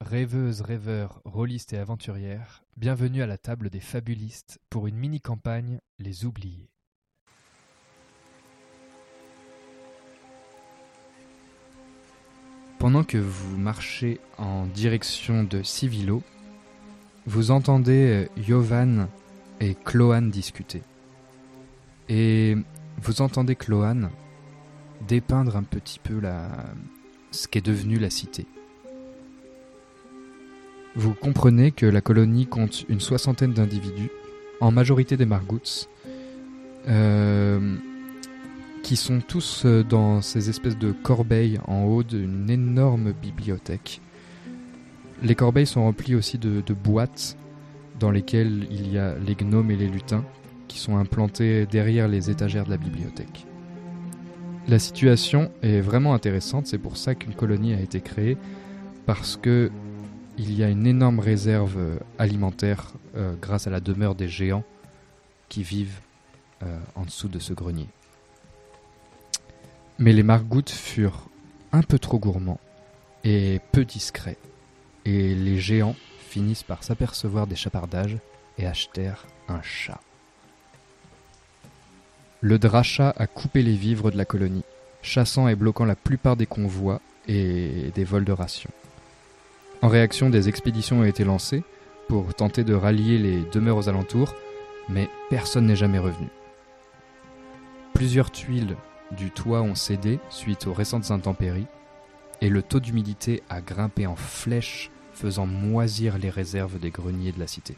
[0.00, 6.26] Rêveuses, rêveurs, rôlistes et aventurières, bienvenue à la table des fabulistes pour une mini-campagne Les
[6.26, 6.68] Oubliés.
[12.78, 16.22] Pendant que vous marchez en direction de Civilo,
[17.24, 19.08] vous entendez euh, Yovan
[19.60, 20.82] et Cloane discuter.
[22.10, 22.56] Et
[23.00, 24.10] vous entendez Cloane
[25.08, 26.50] dépeindre un petit peu la...
[27.30, 28.46] ce qu'est devenu la cité.
[30.96, 34.10] Vous comprenez que la colonie compte une soixantaine d'individus,
[34.60, 35.88] en majorité des Margouts,
[36.88, 37.76] euh,
[38.82, 44.00] qui sont tous euh, dans ces espèces de corbeilles en haut d'une énorme bibliothèque.
[45.22, 47.36] Les corbeilles sont remplies aussi de, de boîtes
[47.98, 50.24] dans lesquelles il y a les gnomes et les lutins
[50.68, 53.46] qui sont implantés derrière les étagères de la bibliothèque.
[54.68, 58.36] La situation est vraiment intéressante, c'est pour ça qu'une colonie a été créée,
[59.06, 59.70] parce que
[60.38, 64.64] il y a une énorme réserve euh, alimentaire euh, grâce à la demeure des géants
[65.48, 66.00] qui vivent
[66.62, 67.88] euh, en dessous de ce grenier.
[69.98, 71.28] Mais les margoutes furent
[71.72, 72.60] un peu trop gourmands
[73.22, 74.38] et peu discrets,
[75.04, 78.18] et les géants finissent par s'apercevoir des chapardages
[78.58, 80.00] et achetèrent un chat.
[82.40, 84.64] Le dracha a coupé les vivres de la colonie,
[85.00, 88.72] chassant et bloquant la plupart des convois et des vols de rations.
[89.84, 91.62] En réaction, des expéditions ont été lancées
[92.08, 94.34] pour tenter de rallier les demeures aux alentours,
[94.88, 96.28] mais personne n'est jamais revenu.
[97.92, 98.78] Plusieurs tuiles
[99.10, 101.66] du toit ont cédé suite aux récentes intempéries,
[102.40, 107.40] et le taux d'humidité a grimpé en flèche, faisant moisir les réserves des greniers de
[107.40, 107.76] la cité.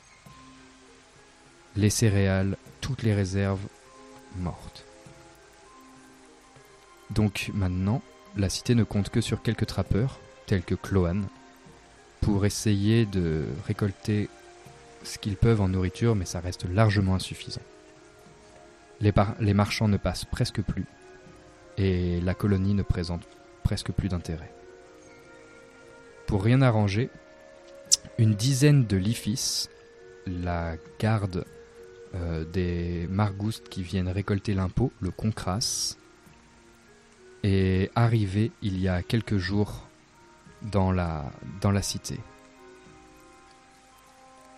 [1.75, 3.67] Les céréales, toutes les réserves
[4.39, 4.85] mortes.
[7.11, 8.01] Donc maintenant,
[8.37, 11.27] la cité ne compte que sur quelques trappeurs, tels que Cloane,
[12.21, 14.29] pour essayer de récolter
[15.05, 17.63] ce qu'ils peuvent en nourriture, mais ça reste largement insuffisant.
[19.01, 20.87] Les, marchands ne passent presque plus,
[21.77, 23.23] et la colonie ne présente
[23.63, 24.53] presque plus d'intérêt.
[26.27, 27.11] Pour rien arranger,
[28.19, 29.69] une dizaine de lifis,
[30.27, 31.45] la garde
[32.15, 35.97] euh, des margoustes qui viennent récolter l'impôt, le concras,
[37.43, 39.86] est arrivé il y a quelques jours
[40.63, 41.31] dans la,
[41.61, 42.19] dans la cité.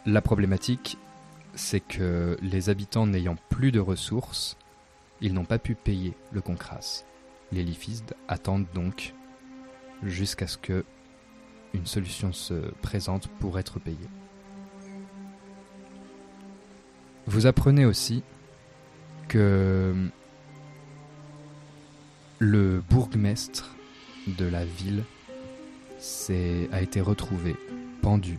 [0.06, 0.96] La problématique,
[1.54, 4.56] c'est que les habitants n'ayant plus de ressources,
[5.20, 7.04] ils n'ont pas pu payer le concras.
[7.52, 9.14] Les lifistes attendent donc
[10.02, 10.84] jusqu'à ce que
[11.74, 13.98] une solution se présente pour être payé.
[17.26, 18.22] Vous apprenez aussi
[19.28, 20.08] que
[22.38, 23.74] le bourgmestre
[24.26, 25.04] de la ville
[26.72, 27.56] a été retrouvé
[28.02, 28.38] pendu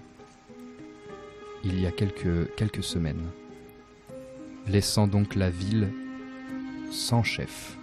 [1.63, 3.25] il y a quelques, quelques semaines,
[4.67, 5.89] laissant donc la ville
[6.91, 7.77] sans chef.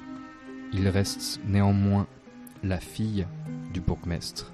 [0.73, 2.07] Il reste néanmoins
[2.63, 3.27] la fille
[3.73, 4.51] du bourgmestre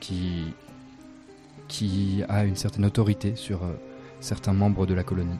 [0.00, 0.52] qui,
[1.68, 3.72] qui a une certaine autorité sur euh,
[4.20, 5.38] certains membres de la colonie.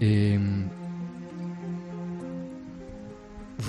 [0.00, 0.64] Et hum,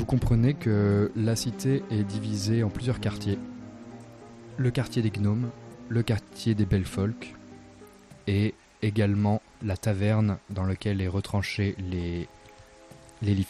[0.01, 3.37] vous comprenez que la cité est divisée en plusieurs quartiers.
[4.57, 5.51] Le quartier des gnomes,
[5.89, 6.87] le quartier des belles
[8.25, 12.27] et également la taverne dans laquelle est retranché les,
[13.21, 13.45] les.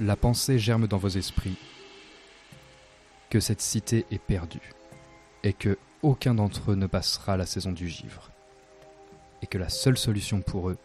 [0.00, 1.58] La pensée germe dans vos esprits
[3.30, 4.72] que cette cité est perdue
[5.44, 8.32] et que aucun d'entre eux ne passera la saison du givre
[9.42, 10.78] et que la seule solution pour eux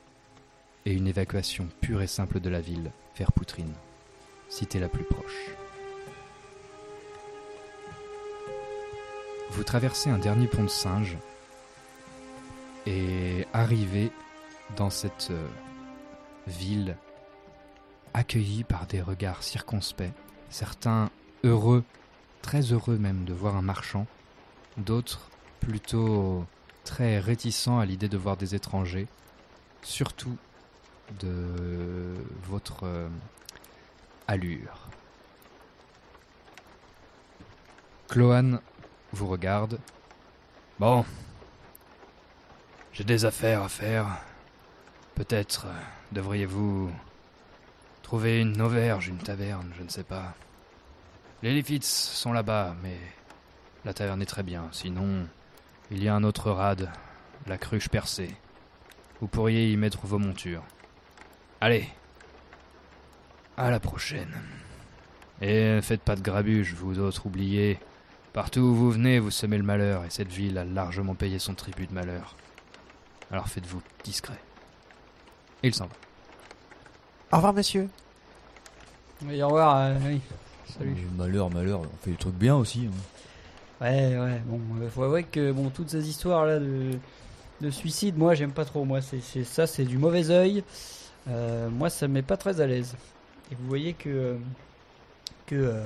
[0.88, 3.74] est une évacuation pure et simple de la ville vers Poutrine,
[4.48, 5.52] cité la plus proche.
[9.52, 11.18] Vous traversez un dernier pont de singe
[12.86, 14.12] et arrivez
[14.78, 15.48] dans cette euh,
[16.48, 16.96] ville
[18.14, 20.14] accueillie par des regards circonspects,
[20.50, 21.10] certains
[21.44, 21.84] heureux,
[22.42, 24.08] très heureux même de voir un marchand,
[24.78, 25.30] d'autres
[25.60, 26.46] plutôt
[26.86, 29.08] très réticents à l'idée de voir des étrangers,
[29.82, 30.38] surtout
[31.20, 33.10] de votre euh,
[34.28, 34.88] allure.
[38.10, 38.62] Cloane
[39.12, 39.80] vous regarde.
[40.80, 41.06] Bon,
[42.94, 44.08] j'ai des affaires à faire.
[45.16, 45.82] Peut-être euh,
[46.12, 46.92] devriez-vous
[48.04, 50.36] trouver une auberge, une taverne, je ne sais pas.
[51.44, 52.98] Les Lifits sont là-bas, mais
[53.86, 54.68] la taverne est très bien.
[54.72, 55.28] Sinon,
[55.92, 56.90] il y a un autre rade,
[57.46, 58.36] la cruche percée.
[59.22, 60.64] Vous pourriez y mettre vos montures.
[61.62, 61.88] Allez.
[63.58, 64.32] À la prochaine.
[65.42, 67.80] Et faites pas de grabuge, vous autres oubliez.
[68.34, 71.56] Partout où vous venez, vous semez le malheur, et cette ville a largement payé son
[71.56, 72.36] tribut de malheur.
[73.32, 74.40] Alors faites-vous discret.
[75.64, 75.94] Et il s'en va.
[77.32, 77.90] Au revoir, monsieur.
[79.26, 79.78] Oui, au revoir.
[79.78, 80.22] euh, oui.
[80.78, 80.92] Salut.
[80.98, 82.88] Euh, Malheur, malheur, on fait des trucs bien aussi.
[82.88, 83.84] hein.
[83.86, 84.42] Ouais, ouais.
[84.46, 86.92] Bon, euh, faut avouer que bon, toutes ces histoires là de,
[87.62, 88.86] de suicide, moi, j'aime pas trop.
[88.86, 90.64] Moi, c'est c'est- ça, c'est du mauvais œil.
[91.30, 92.96] Euh, moi, ça me met pas très à l'aise.
[93.52, 94.38] Et vous voyez que euh,
[95.46, 95.86] que euh,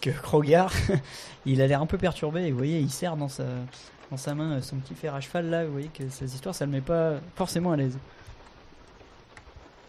[0.00, 0.10] que
[1.46, 2.42] il a l'air un peu perturbé.
[2.42, 3.44] Et vous voyez, il serre dans sa
[4.10, 5.64] dans sa main son petit fer à cheval là.
[5.64, 7.98] Vous voyez que ces histoires, ça le met pas forcément à l'aise.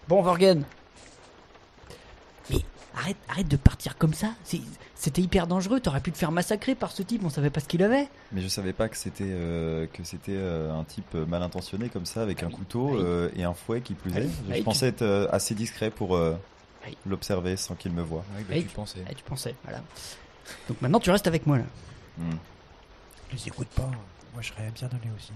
[0.07, 0.63] Bon, Vorgen.
[3.01, 4.33] Arrête, arrête de partir comme ça.
[4.95, 5.79] C'était hyper dangereux.
[5.79, 7.23] T'aurais pu te faire massacrer par ce type.
[7.25, 8.07] On savait pas ce qu'il avait.
[8.31, 12.05] Mais je savais pas que c'était euh, que c'était euh, un type mal intentionné comme
[12.05, 12.99] ça avec un couteau oui.
[13.01, 14.23] euh, et un fouet qui plus Ah est.
[14.49, 14.57] oui.
[14.59, 16.35] Je pensais être euh, assez discret pour euh,
[17.07, 18.23] l'observer sans qu'il me voie.
[18.47, 18.99] Bah, tu pensais.
[19.17, 19.81] Tu pensais, voilà.
[20.69, 21.63] Donc maintenant, tu restes avec moi là.
[22.19, 22.35] Hmm.
[23.33, 23.89] Les écoute pas.
[24.33, 25.31] Moi, je serais bien donné aussi.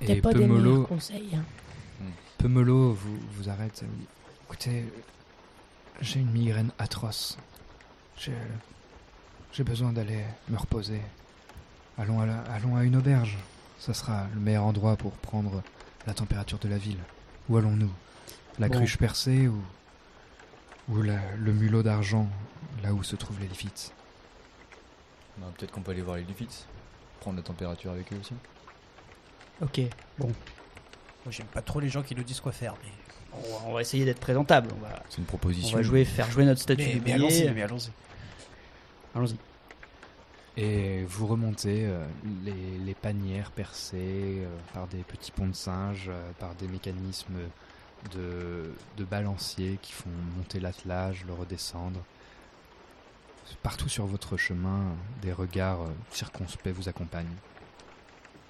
[0.00, 1.28] Et pas des meilleurs Pemolo, conseils.
[1.36, 2.04] hein.
[2.38, 3.82] Pemolo vous, vous arrête.
[3.86, 4.06] vous dit,
[4.44, 4.84] Écoutez,
[6.00, 7.38] j'ai une migraine atroce.
[8.18, 8.32] J'ai,
[9.52, 11.00] j'ai besoin d'aller me reposer.
[11.98, 13.36] Allons à, la- allons à une auberge.
[13.78, 15.62] Ça sera le meilleur endroit pour prendre
[16.06, 16.98] la température de la ville.
[17.48, 17.90] Où allons-nous?
[18.58, 18.76] La Bon.
[18.78, 19.62] cruche percée ou,
[20.88, 22.28] ou la- le mulot d'argent,
[22.82, 23.92] là où se trouvent les Lifits?
[25.38, 26.64] Bah, Peut-être qu'on peut aller voir les Lifits.
[27.20, 28.34] Prendre la température avec eux aussi.
[29.60, 29.80] Ok,
[30.18, 30.26] bon.
[30.28, 32.74] Moi, j'aime pas trop les gens qui nous disent quoi faire.
[32.84, 32.90] Mais,
[33.44, 34.68] On va, on essayer d'être présentable.
[34.76, 35.76] On va, C'est une on proposition.
[35.76, 37.90] va jouer, faire jouer notre statut mais, allons-y, mais allons-y.
[39.14, 39.36] Allons-y.
[40.58, 42.04] Et vous remontez euh,
[42.44, 43.96] les, les panières percées
[44.42, 47.34] euh, par des petits ponts de singe, euh, par des mécanismes
[48.14, 52.00] de, de balancier qui font monter l'attelage, le redescendre.
[53.62, 57.26] Partout sur votre chemin, des regards euh, circonspects vous accompagnent.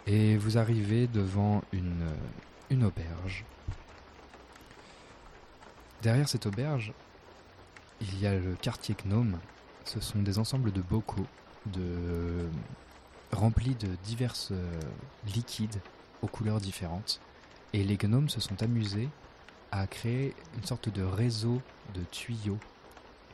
[0.07, 2.07] Et vous arrivez devant une,
[2.71, 3.45] une auberge.
[6.07, 6.93] Derrière cette auberge,
[8.01, 9.41] il y a le quartier gnome.
[9.85, 11.27] Ce sont des ensembles de bocaux
[13.33, 14.81] remplis de divers euh,
[15.35, 15.81] liquides
[16.23, 17.21] aux couleurs différentes.
[17.73, 19.09] Et les gnomes se sont amusés
[19.73, 21.61] à créer une sorte de réseau
[21.93, 22.61] de tuyaux.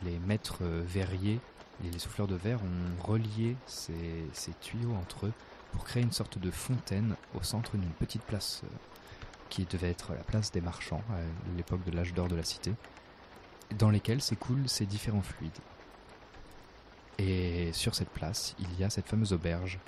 [0.02, 1.40] Les maîtres euh, verriers
[1.84, 5.32] et les souffleurs de verre ont relié ces, ces tuyaux entre eux
[5.72, 8.68] pour créer une sorte de fontaine au centre d'une petite place euh,
[9.52, 11.18] qui devait être la place des marchands à
[11.58, 12.72] l'époque de l'âge d'or de la cité,
[13.76, 15.58] dans lesquels s'écoulent ces différents fluides.
[17.18, 19.78] Et sur cette place, il y a cette fameuse auberge.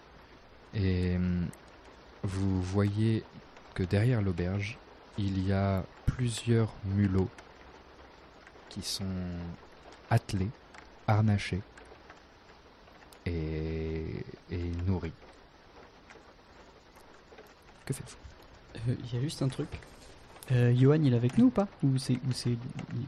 [0.74, 1.48] Et hum,
[2.22, 3.24] vous voyez
[3.72, 4.76] que derrière l'auberge,
[5.16, 7.30] il y a plusieurs mulots
[8.68, 9.16] qui sont
[10.10, 10.50] attelés,
[11.06, 11.62] harnachés
[13.24, 15.14] et, et nourris.
[17.86, 18.23] Que faites-vous?
[18.76, 19.68] Euh, Il y a juste un truc.
[20.52, 22.56] Euh, Johan, il est avec nous ou pas Ou c'est ou c'est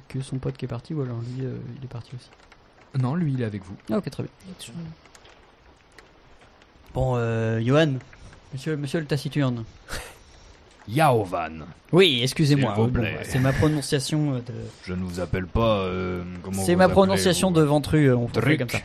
[0.09, 2.31] que son pote qui est parti ou alors lui, euh, il est parti aussi
[2.99, 3.77] Non, lui, il est avec vous.
[3.93, 4.33] Ah ok, très bien.
[6.95, 7.95] Bon, euh, Johan,
[8.55, 9.65] monsieur, monsieur le taciturne.
[10.89, 11.67] Yaovan.
[11.93, 12.75] Oui, excusez-moi.
[12.75, 14.55] S'il vous euh, bon, bah, c'est ma prononciation euh, de.
[14.85, 15.81] Je ne vous appelle pas.
[15.81, 18.07] euh, comment C'est vous ma appelez, prononciation vous de ventru.
[18.09, 18.79] euh, On fait comme ça.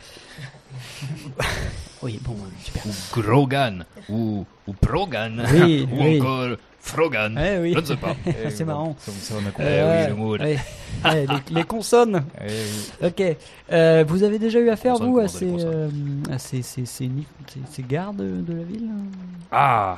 [2.02, 2.82] Oui, bon, super.
[2.86, 2.90] Ou
[3.20, 3.84] Grogan.
[4.08, 5.44] Ou, ou Progan.
[5.52, 6.20] Oui, ou oui.
[6.20, 7.38] encore Frogan.
[7.38, 7.72] Eh oui.
[7.74, 8.16] Je ne sais pas.
[8.50, 8.96] c'est marrant.
[8.98, 9.64] Ça, ça, on a compris.
[9.66, 10.36] Eh Euh, oui, le mot.
[10.36, 10.58] ouais.
[11.04, 12.24] Ouais, les, les consonnes.
[12.40, 13.08] Eh oui.
[13.08, 13.36] Ok.
[13.72, 15.88] Euh, vous avez déjà eu affaire, vous, à ces, euh,
[16.30, 17.08] à ces, ces, ces,
[17.46, 18.88] ces- ces gardes de la ville
[19.52, 19.96] Ah,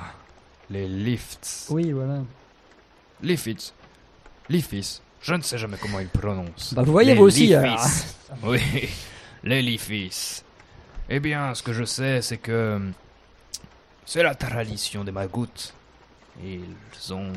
[0.70, 1.68] les lifts.
[1.70, 2.18] Oui, voilà.
[3.22, 3.72] Lifts.
[4.50, 5.00] Lifis.
[5.22, 6.74] Je ne sais jamais comment ils prononcent.
[6.74, 7.80] Bah, vous voyez, Les vous aussi, alors.
[8.42, 8.60] Oui,
[9.42, 10.42] les Lifis.
[11.10, 12.80] Eh bien, ce que je sais, c'est que
[14.06, 15.72] c'est la tradition des Magouts.
[16.42, 17.32] Ils ont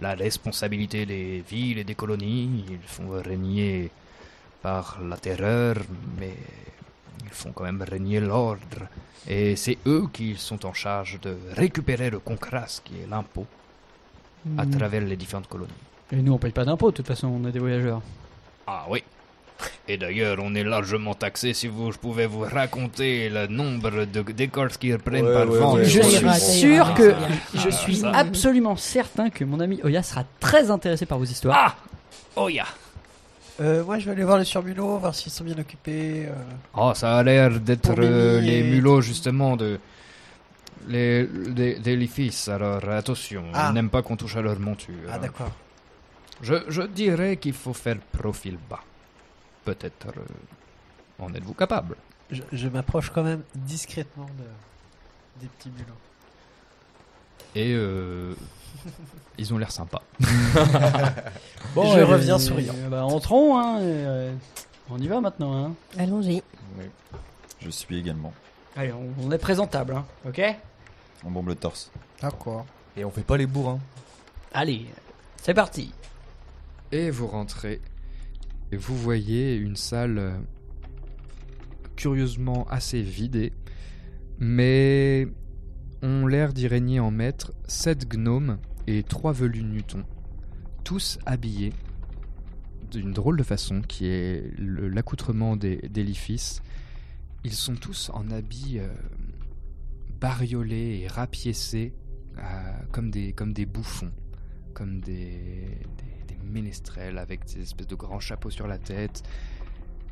[0.00, 2.64] la responsabilité des villes et des colonies.
[2.68, 3.90] Ils font régner
[4.60, 5.76] par la terreur,
[6.18, 6.34] mais
[7.24, 8.88] ils font quand même régner l'ordre.
[9.28, 13.46] Et c'est eux qui sont en charge de récupérer le concras, qui est l'impôt,
[14.58, 14.70] à Hmm.
[14.70, 15.72] travers les différentes colonies.
[16.12, 18.00] Et nous, on paye pas d'impôts, de toute façon, on est des voyageurs.
[18.66, 19.02] Ah oui.
[19.88, 21.54] Et d'ailleurs, on est largement taxé.
[21.54, 25.58] Si vous, je pouvais vous raconter le nombre de d'écorces qu'ils prennent Ouais, par ouais,
[25.58, 25.74] vent.
[25.74, 27.14] ouais, je ouais, suis ouais, sûr ouais, que ouais.
[27.54, 28.10] je Ah, suis ça.
[28.10, 31.56] absolument certain que mon ami Oya sera très intéressé par vos histoires.
[31.56, 31.76] Ah
[32.36, 32.66] Oh ya
[33.60, 36.26] Euh, moi, je vais aller voir les surmulots, voir s'ils sont bien occupés.
[36.26, 36.32] euh.
[36.74, 39.78] Oh, ça a l'air d'être euh, les et- mulots, justement, de.
[40.88, 42.08] Les, des, des.
[42.48, 43.68] Alors, attention, Ah.
[43.70, 45.08] ils n'aiment pas qu'on touche à leur monture.
[45.10, 45.50] Ah, d'accord.
[46.42, 48.80] Je, je dirais qu'il faut faire profil bas.
[49.66, 50.06] Peut-être.
[50.08, 50.22] euh,
[51.18, 51.96] en êtes-vous capable?
[52.30, 55.92] Je, je m'approche quand même discrètement de, des petits mulots.
[57.54, 58.34] Et euh,
[59.38, 60.02] ils ont l'air sympas.
[60.20, 60.26] je
[61.78, 62.74] euh, reviens souriant.
[62.90, 64.32] bah, entrons, hein, et, euh,
[64.90, 65.54] on y va maintenant.
[65.66, 65.74] Hein.
[65.94, 66.02] Oui.
[66.02, 66.42] Allons-y.
[67.60, 68.32] Je suis également.
[68.76, 70.42] Allez, on, on est présentable, hein, ok?
[71.24, 71.90] On bombe le torse.
[72.20, 72.66] D'accord.
[72.96, 73.80] Et on fait pas les bourrins.
[74.52, 74.86] Allez,
[75.42, 75.92] c'est parti.
[76.92, 77.80] Et vous rentrez.
[78.72, 80.38] Vous voyez une salle euh,
[81.94, 83.52] curieusement assez vidée,
[84.38, 85.28] mais
[86.02, 90.04] ont l'air d'y régner en maître sept gnomes et trois velus nutons,
[90.84, 91.72] tous habillés
[92.90, 95.80] d'une drôle de façon qui est l'accoutrement des.
[97.44, 98.88] Ils sont tous en habits euh,
[100.20, 101.94] bariolés et rapiécés
[102.38, 102.42] euh,
[102.90, 104.10] comme, des, bouffons,
[104.74, 105.78] comme des
[107.18, 109.22] avec des espèces de grands chapeaux sur la tête.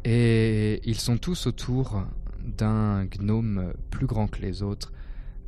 [0.05, 2.05] Et ils sont tous autour
[2.45, 4.93] d'un gnome plus grand que les autres,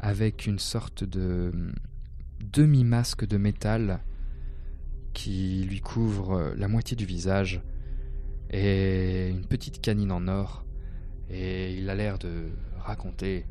[0.00, 1.52] avec une sorte de
[2.40, 4.00] demi-masque de métal
[5.12, 7.60] qui lui couvre la moitié du visage
[8.50, 10.64] et une petite canine en or.
[11.28, 13.46] Et il a l'air de raconter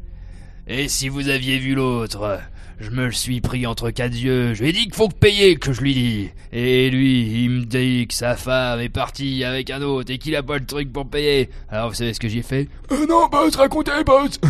[0.67, 2.39] Et si vous aviez vu l'autre,
[2.79, 4.53] je me le suis pris entre quatre yeux.
[4.53, 6.29] Je lui ai dit qu'il faut payer, que je lui dis.
[6.51, 10.35] Et lui, il me dit que sa femme est partie avec un autre et qu'il
[10.35, 11.49] a pas le truc pour payer.
[11.69, 12.67] Alors vous savez ce que j'ai fait?
[12.91, 14.39] Euh, Non, boss, racontez, boss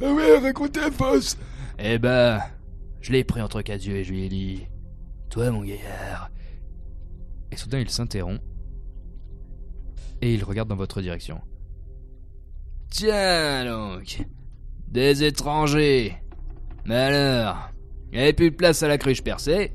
[0.00, 1.36] Oui, racontez, boss
[1.78, 2.40] Eh ben,
[3.00, 4.66] je l'ai pris entre quatre yeux et je lui ai dit
[5.28, 6.30] Toi, mon gaillard.
[7.50, 8.40] Et soudain, il s'interrompt.
[10.22, 11.40] Et il regarde dans votre direction.
[12.90, 14.24] Tiens donc,
[14.88, 16.16] des étrangers.
[16.84, 17.70] Mais alors,
[18.12, 19.72] il n'y avait plus de place à la cruche percée?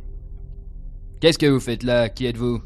[1.19, 2.09] Qu'est-ce que vous faites là?
[2.09, 2.61] Qui êtes-vous?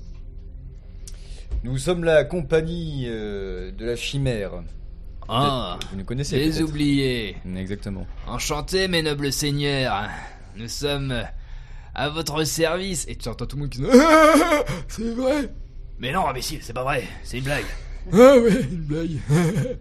[1.64, 4.52] Nous sommes la compagnie euh, de la chimère.
[5.28, 7.38] Ah, Vous nous connaissez les oubliés.
[7.58, 8.06] Exactement.
[8.28, 10.08] Enchanté, mes nobles seigneurs.
[10.56, 11.24] Nous sommes
[11.96, 13.06] à votre service.
[13.08, 13.88] Et tu entends tout le monde qui dit
[14.88, 15.50] C'est vrai
[15.98, 17.66] Mais non, imbécile, c'est pas vrai, c'est une blague.
[18.14, 19.18] Ah ouais, une blague.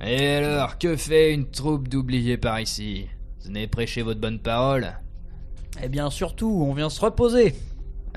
[0.00, 3.06] Et alors, que fait une troupe d'oubliés par ici?
[3.40, 4.92] Vous venez prêcher votre bonne parole?
[5.82, 7.54] Eh bien, surtout, on vient se reposer.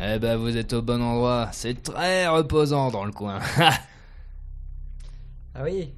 [0.01, 1.50] Eh ben, vous êtes au bon endroit.
[1.51, 3.39] C'est très reposant dans le coin.
[5.55, 5.93] Ah oui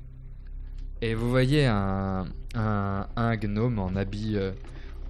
[1.02, 4.54] Et vous voyez un, un, un gnome en habit, euh,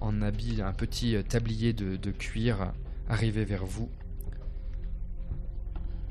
[0.00, 2.72] en habit, un petit euh, tablier de, de cuir
[3.08, 3.88] arriver vers vous.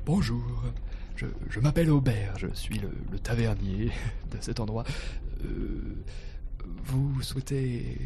[0.04, 0.42] Bonjour,
[1.16, 3.86] je, je m'appelle Aubert, je suis le, le tavernier
[4.30, 4.84] de cet endroit.
[5.44, 5.96] Euh,
[6.84, 7.98] vous souhaitez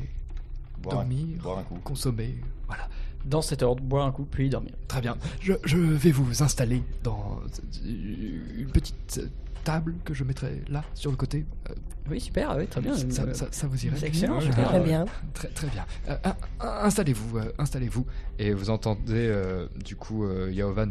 [0.82, 1.76] Boire un- dormir, boire un coup.
[1.82, 2.34] consommer
[2.66, 2.88] Voilà,
[3.24, 4.72] Dans cet ordre, boire un coup, puis dormir.
[4.88, 5.16] très bien.
[5.40, 7.40] Je, je vais vous installer dans
[7.84, 9.20] une petite
[9.64, 11.44] table que je mettrai là, sur le côté.
[11.70, 11.74] Euh,
[12.08, 12.94] Oui, super, oui, très bien.
[12.96, 14.48] Ça, Euh, ça- ça vous irait c'est excellent, Euh.
[14.52, 15.06] Très bien.
[15.34, 15.84] Très, très bien.
[16.08, 18.06] Euh, in- in- installez-vous, euh, installez-vous.
[18.38, 20.90] Et vous entendez euh, du coup euh, Yaovan.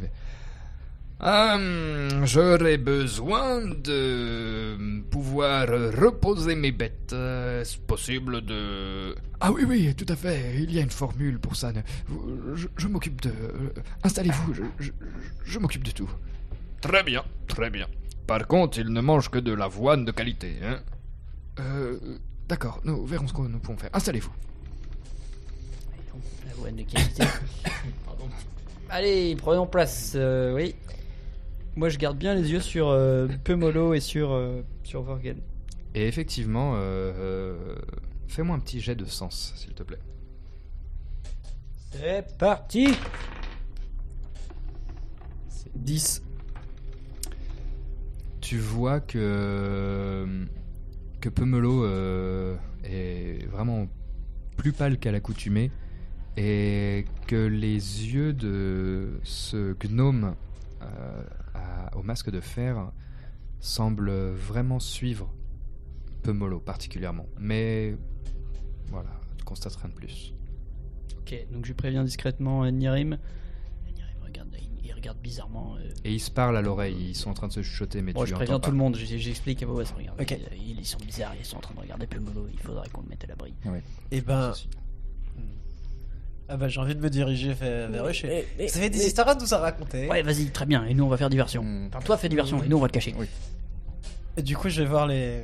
[1.21, 7.13] Hum, J'aurais besoin de pouvoir reposer mes bêtes.
[7.13, 9.15] Est-ce possible de...
[9.39, 10.55] Ah oui, oui, tout à fait.
[10.59, 11.71] Il y a une formule pour ça.
[12.55, 13.29] Je, je m'occupe de.
[13.29, 13.69] euh,
[14.03, 14.91] Installez-vous, je, je-
[15.45, 16.09] je m'occupe de tout.
[16.81, 17.87] Très bien, très bien.
[18.27, 20.79] Par contre, il ne mange que de l'avoine de qualité, hein
[21.59, 21.97] Euh.
[22.47, 23.89] D'accord, nous verrons ce que nous pouvons faire.
[23.93, 24.31] Installez-vous.
[26.47, 27.23] L'avoine de qualité.
[28.89, 30.11] Allez, prenons place.
[30.15, 30.75] euh, oui.
[31.77, 35.41] Moi, je garde bien les yeux sur euh, Pemolo et sur, euh, sur Vorgen.
[35.93, 37.75] Et effectivement, euh,
[38.29, 39.99] fais-moi un petit jet de sens, s'il te plaît.
[41.91, 42.93] C'est parti
[45.75, 46.23] 10.
[48.39, 50.27] Tu vois que
[51.19, 51.85] que Pemelo
[52.83, 53.87] est vraiment
[54.57, 55.71] plus pâle qu'à l'accoutumée
[56.37, 60.35] et que les yeux de ce gnome
[61.65, 62.91] à- au masque de fer
[63.59, 65.33] semblent vraiment suivre
[66.23, 67.27] Pemolo particulièrement.
[67.39, 67.95] Mais
[68.87, 70.33] voilà, tu constates rien de plus.
[71.19, 73.17] Ok, donc je préviens discrètement Nirim.
[73.87, 75.75] Nirim regarde, il, il regarde bizarrement.
[75.77, 78.13] euh, Et ils se parlent à l'oreille, ils sont en train de se chuchoter, mais
[78.13, 78.65] Bon, tu je préviens pas.
[78.67, 80.21] tout le monde, j'explique à Boas, regarde.
[80.21, 80.37] Ok.
[80.57, 83.07] Ils, ils sont bizarres, ils sont en train de regarder Pemolo, il faudrait qu'on le
[83.09, 83.53] mette à l'abri.
[84.11, 84.53] Et ben.
[86.47, 88.11] Ah bah j'ai envie de me diriger vers, vers eux.
[88.13, 90.85] je Mais- Vous avez des mais- histoires à nous à raconter Ouais, vas-y, très bien,
[90.85, 91.65] et nous on va faire diversion.
[91.87, 93.15] Enfin, toi fais diversion, et nous on va te cacher.
[94.37, 95.41] Et du coup, je vais voir les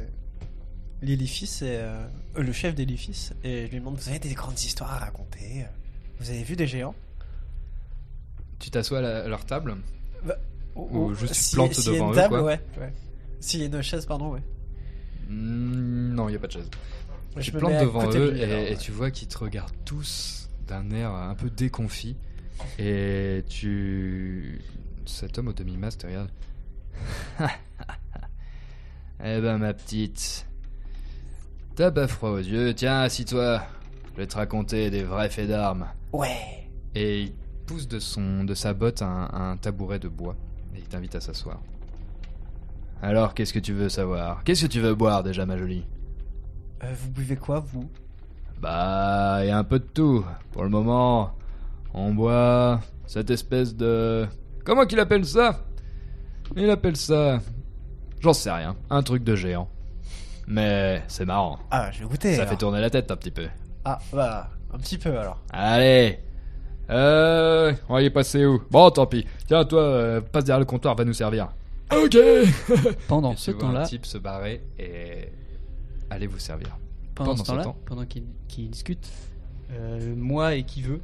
[1.01, 2.05] l'édifice et euh,
[2.37, 5.65] euh, le chef d'édifice et je lui demande Vous avez des grandes histoires à raconter?
[6.19, 6.93] Vous avez vu des géants?
[8.59, 9.77] Tu t'assois à, la- à leur table?
[10.23, 10.37] Bah,
[10.75, 12.43] Ou juste tu si- plantes s'il y a devant une eux, table, quoi?
[12.43, 12.59] ouais.
[12.79, 12.93] ouais.
[13.39, 14.41] S'il y a une chaise, pardon, ouais.
[15.27, 16.69] Mm, Non, il n'y a pas de chaise.
[17.37, 18.77] Je tu me plantes mets à devant côté de eux lui, et, alors, et ouais.
[18.77, 22.17] tu vois qu'ils te regardent tous d'un air un peu déconfit.
[22.77, 24.61] Et tu.
[25.05, 26.29] Cet homme au demi-masque te regarde.
[29.23, 30.47] eh ben, ma petite.
[31.75, 33.63] T'as pas froid aux yeux Tiens, assis-toi.
[34.11, 35.87] Je vais te raconter des vrais faits d'armes.
[36.11, 36.67] Ouais.
[36.93, 37.33] Et il
[37.65, 40.35] pousse de, son, de sa botte un, un tabouret de bois.
[40.75, 41.61] Et il t'invite à s'asseoir.
[43.01, 44.43] Alors, qu'est-ce que tu veux savoir?
[44.43, 45.85] Qu'est-ce que tu veux boire déjà, ma jolie?
[46.83, 47.89] Euh, vous buvez quoi, vous?
[48.61, 50.23] Bah, il y a un peu de tout.
[50.51, 51.31] Pour le moment,
[51.93, 54.27] on boit cette espèce de...
[54.63, 55.61] Comment qu'il appelle ça?
[56.55, 57.39] Il appelle ça...
[58.19, 58.75] J'en sais rien.
[58.91, 59.67] Un truc de géant.
[60.47, 61.57] Mais c'est marrant.
[61.71, 62.35] Ah, je vais goûter.
[62.35, 62.51] Ça alors.
[62.51, 63.47] fait tourner la tête un petit peu.
[63.83, 65.39] Ah, bah, un petit peu alors.
[65.51, 66.19] Allez
[66.91, 67.73] Euh...
[67.89, 68.61] On va y passer où?
[68.69, 69.25] Bon, tant pis.
[69.47, 71.47] Tiens, toi, euh, passe derrière le comptoir, va nous servir.
[71.91, 72.15] Ok
[73.07, 75.29] Pendant Et ce tu vois temps-là- un type se barrer et...
[76.11, 76.77] Allez vous servir.
[77.25, 79.09] Pendant, ce temps-là, temps, pendant qu'ils discutent,
[79.71, 81.01] euh, moi et qui veut,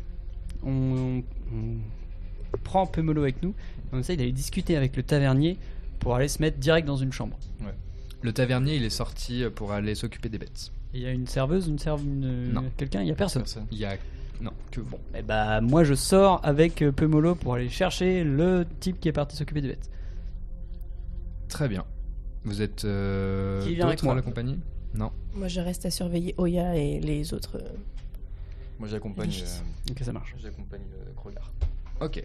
[0.63, 5.58] on, on prend Pemolo avec nous, et on essaye d'aller discuter avec le tavernier
[5.99, 7.38] pour aller se mettre direct dans une chambre.
[7.62, 7.73] Ouais.
[8.21, 10.71] Le tavernier, il est sorti pour aller s'occuper des bêtes.
[10.93, 12.51] Il y a une serveuse, une serve, une...
[12.53, 12.63] Non.
[12.77, 13.43] quelqu'un, il y a personne.
[13.71, 13.97] Il y a...
[14.39, 14.97] Non, que vous.
[15.15, 19.12] Et bah moi je sors avec euh, Pemolo pour aller chercher le type qui est
[19.12, 19.89] parti s'occuper des bêtes.
[21.49, 21.86] Très bien.
[22.43, 24.60] Vous êtes euh, Qui vient avec d'autres moi à la compagnie?
[24.98, 25.12] Non.
[25.36, 27.58] Moi, je reste à surveiller Oya et les autres.
[27.58, 27.70] euh,
[28.80, 29.30] Moi j'accompagne.
[29.32, 30.34] Euh, Ok, ça marche.
[30.42, 32.06] J'accompagne euh.
[32.06, 32.24] Ok.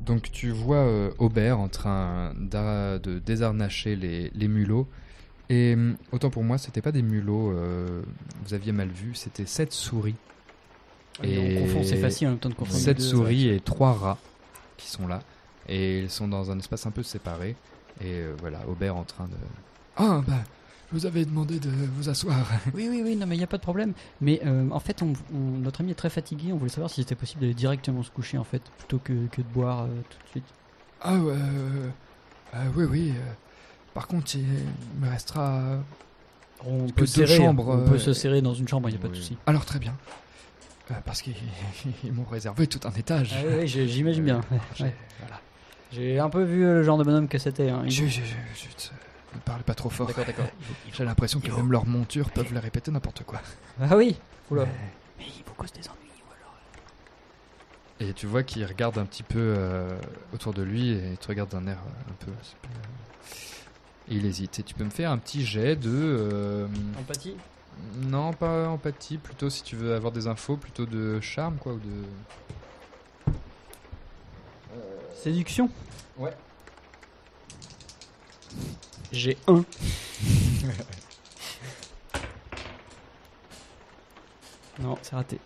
[0.00, 4.86] Donc tu vois euh, Aubert en train d'a- de désarnacher les, les mulots.
[5.50, 8.02] Et hum, autant pour moi, c'était pas des mulots, euh,
[8.44, 10.14] vous aviez mal vu, c'était sept souris.
[11.22, 13.60] Et on confond, c'est facile en même temps de confondre les Sept deux, souris et
[13.60, 14.18] trois rats
[14.76, 15.20] qui sont là.
[15.68, 17.56] Et ils sont dans un espace un peu séparé.
[18.00, 19.34] Et euh, voilà, Aubert en train de...
[19.96, 20.44] Ah, bah,
[20.90, 22.36] je vous avais demandé de vous asseoir.
[22.74, 23.92] Oui, oui, oui, non, mais il n'y a pas de problème.
[24.20, 26.52] Mais euh, en fait, on, on- notre ami est très fatigué.
[26.52, 29.42] On voulait savoir si c'était possible d'aller directement se coucher, en fait, plutôt que, que
[29.42, 30.44] de boire euh, tout de suite.
[31.02, 31.88] Ah, ouais, euh,
[32.54, 33.12] euh, oui, oui.
[33.16, 33.32] euh,
[33.94, 34.44] par contre, il
[35.00, 35.62] me restera.
[36.66, 37.68] On peut, serrer, chambres.
[37.68, 39.36] on peut euh, se serrer dans une chambre, il n'y a pas de souci.
[39.46, 39.94] Alors, très bien.
[40.90, 41.34] Euh, parce qu'ils
[42.04, 43.34] ils m'ont réservé tout un étage.
[43.38, 44.40] Ah oui, j'imagine bien.
[44.52, 44.96] Euh, j'ai- ouais.
[45.20, 45.40] Voilà.
[45.92, 47.68] J'ai un peu vu le genre de bonhomme que c'était.
[47.70, 47.82] Hein.
[47.86, 48.66] Je, je, je,
[49.34, 50.06] ne parlez pas trop fort.
[50.06, 50.46] D'accord, d'accord.
[50.92, 53.40] J'ai l'impression que même leurs montures peuvent les répéter n'importe quoi.
[53.80, 54.16] Ah oui
[54.50, 54.64] Oula.
[55.18, 56.08] Mais il faut cause des ennuis.
[58.00, 59.98] Et tu vois qu'il regarde un petit peu euh,
[60.32, 62.30] autour de lui et il te regarde d'un air euh, un peu...
[64.08, 64.60] Et il hésite.
[64.60, 65.90] Et tu peux me faire un petit jet de...
[65.92, 67.34] euh, Empathie?
[67.96, 71.78] Non, pas empathie, plutôt si tu veux avoir des infos, plutôt de charme, quoi, ou
[71.78, 73.32] de...
[75.16, 75.68] Séduction?
[76.16, 76.32] Ouais.
[79.12, 79.64] J'ai un.
[84.80, 85.38] non, c'est raté.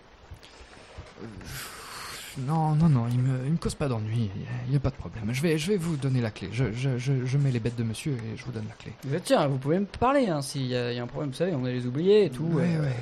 [2.38, 4.30] Non, non, non, il me, il me cause pas d'ennui,
[4.66, 5.24] il n'y a, pas de problème.
[5.32, 6.48] Je vais, je vais vous donner la clé.
[6.50, 8.92] Je, je, je, je mets les bêtes de monsieur et je vous donne la clé.
[9.06, 11.30] Mais tiens, vous pouvez me parler hein, s'il y, a il y a un problème,
[11.30, 12.44] vous savez, on est les oubliés et tout.
[12.44, 12.96] Ouais, euh, ouais.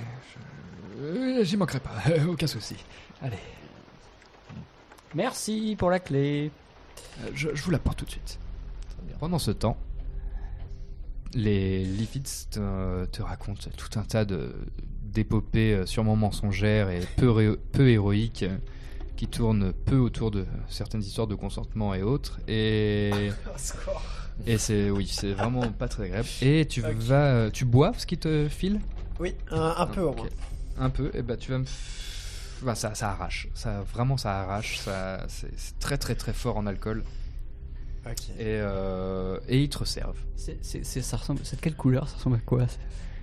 [1.00, 1.92] Euh, J'y manquerai pas,
[2.28, 2.76] aucun souci.
[3.22, 3.38] Allez,
[5.14, 6.50] Merci pour la clé.
[7.22, 8.38] euh, je, je vous l'apporte tout de suite.
[9.20, 9.76] Pendant ce temps,
[11.34, 14.24] les Lifids te, te racontent tout un tas
[15.02, 18.56] d'épopées euh, sûrement mensongères et peu, ré- peu héroïques euh,
[19.16, 22.40] qui tournent peu autour de certaines histoires de consentement et autres.
[22.48, 23.30] Et,
[24.46, 26.28] et c'est oui, c'est vraiment pas très agréable.
[26.42, 28.80] Et tu vas, euh, tu bois ce qui te file?
[29.18, 30.28] Oui, un, un peu au moins.
[30.78, 31.64] Un peu, et bah tu vas me.
[32.62, 36.66] Bah, ça, ça arrache, ça, vraiment ça arrache, ça, c'est très très très fort en
[36.66, 37.04] alcool.
[38.38, 40.18] Et, euh, et ils te resservent.
[40.36, 42.08] C'est, c'est, c'est- ça ressemble, c'est de quelle couleur?
[42.08, 42.66] Ça ressemble à quoi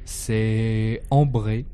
[0.05, 1.65] c'est- ambré,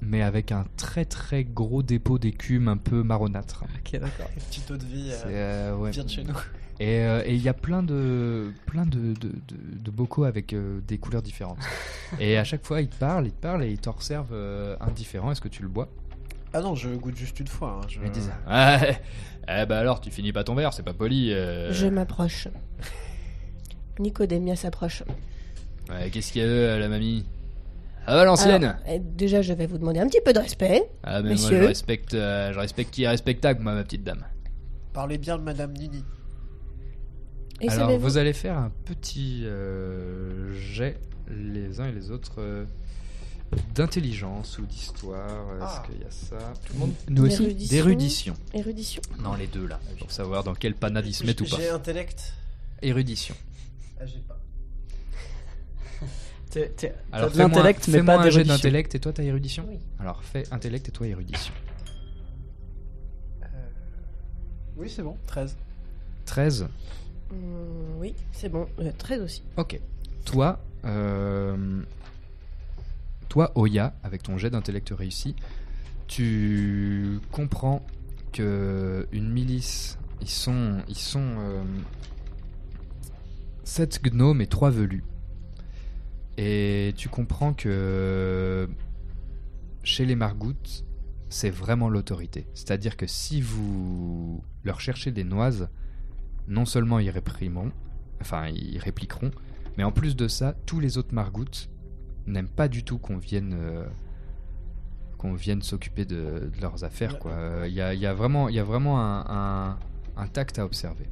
[0.00, 3.64] mais avec un très très gros dépôt d'écume un peu marronâtre.
[3.78, 4.28] Ok, d'accord.
[4.36, 5.26] Une petite eau de vie euh,
[5.72, 5.90] euh, ouais.
[5.90, 6.34] vient de chez nous.
[6.78, 10.52] Et euh, et il y a plein de plein de, de, de- de bocaux avec
[10.52, 11.58] euh, des couleurs différentes.
[12.20, 14.76] et à chaque fois, ils te parlent, ils te parlent et ils t'en resservent euh,
[14.80, 15.30] un différent.
[15.30, 15.88] Est-ce que tu le bois?
[16.52, 17.80] Ah non, je goûte juste une fois.
[17.82, 18.80] hein, je- Ils disent, Ah,
[19.48, 21.32] eh bah alors, tu finis pas ton verre, c'est pas poli.
[21.32, 21.72] euh.
[21.72, 22.48] Je m'approche.
[23.98, 25.02] Nicodémia s'approche.
[25.88, 27.24] Ouais, Qu'est-ce qu'il y a euh, la mamie?
[28.06, 30.82] Ah, l'ancienne Alors, eh, Déjà, je vais vous demander un petit peu de respect.
[31.02, 31.62] Ah, mais moi Messieurs.
[31.62, 34.24] je respecte, euh, je respecte qui est respectable, moi, ma petite dame.
[34.92, 36.04] Parlez bien de Madame Nini.
[37.60, 40.98] Et Alors, savez-vous- vous allez faire un petit euh, jet,
[41.30, 42.64] les uns et les autres, euh,
[43.74, 45.54] d'intelligence ou d'histoire.
[45.56, 45.82] Est-ce Ah.
[45.86, 48.34] qu'il y a ça Tout le monde Nous aussi D'érudition.
[48.54, 49.02] Érudition.
[49.20, 51.56] Non, les deux là, pour savoir dans quel panade ils se mettent ou pas.
[51.56, 52.32] J'ai intellect.
[52.82, 53.34] Érudition.
[54.00, 54.38] Ah, j'ai pas.
[56.50, 58.54] T'es- t'es- Alors, t'as l'intellect, mais pas d'érudition.
[58.54, 59.78] d'intellect et toi t'as érudition Oui.
[59.98, 61.52] Alors, fais intellect et toi érudition.
[64.76, 65.16] Oui, c'est bon.
[65.26, 65.56] 13.
[66.26, 66.68] 13.
[67.30, 68.66] Hmm, oui, c'est bon.
[68.78, 69.42] Euh, 13 aussi.
[69.56, 69.80] Ok.
[70.24, 71.82] Toi, euh,
[73.28, 75.36] toi, Oya, avec ton jet d'intellect réussi,
[76.06, 77.84] tu comprends
[78.32, 81.62] que une milice, ils sont, ils sont euh,
[83.64, 85.04] sept gnomes et trois velus.
[86.38, 88.68] Et tu comprends que
[89.82, 90.84] chez les Margoutes,
[91.28, 92.46] c'est vraiment l'autorité.
[92.54, 95.68] C'est-à-dire que si vous leur cherchez des noises,
[96.48, 97.72] non seulement ils réprimeront,
[98.20, 99.30] enfin ils répliqueront,
[99.76, 101.14] mais en plus de ça, tous les autres
[102.26, 103.86] N'aiment pas du tout qu'on vienne euh,
[105.18, 107.18] qu'on vienne s'occuper de, de leurs affaires.
[107.18, 107.32] quoi.
[107.32, 109.78] Euh, Il y, a, il y a vraiment, il y a vraiment un, un-
[110.16, 111.06] un tact à observer.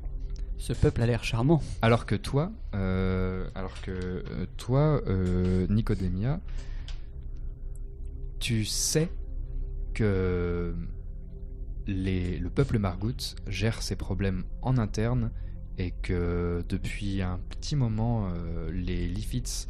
[0.58, 1.62] Ce peuple a l'air charmant.
[1.82, 6.40] Alors que toi, euh, alors que euh, toi, euh, Nicodémia,
[8.40, 9.10] tu sais
[9.94, 10.74] que
[11.86, 15.30] les, le peuple Margout gère ses problèmes en interne
[15.78, 19.68] et que depuis un petit moment, euh, les Lifites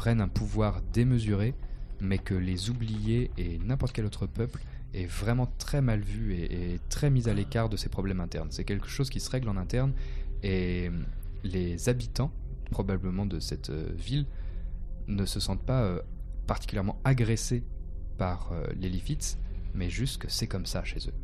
[0.00, 1.54] prennent un pouvoir démesuré,
[2.00, 4.62] mais que les oubliés et n'importe quel autre peuple
[4.94, 8.48] est vraiment très mal vu et, très mis à l'écart de ses problèmes internes.
[8.50, 9.92] C'est quelque chose qui se règle en interne
[10.42, 10.90] et
[11.44, 12.32] les habitants,
[12.70, 14.24] probablement de cette euh, ville,
[15.06, 16.00] ne se sentent pas euh,
[16.46, 17.62] particulièrement agressés
[18.16, 19.36] par euh, les Lifites,
[19.74, 21.14] mais juste que c'est comme ça chez eux.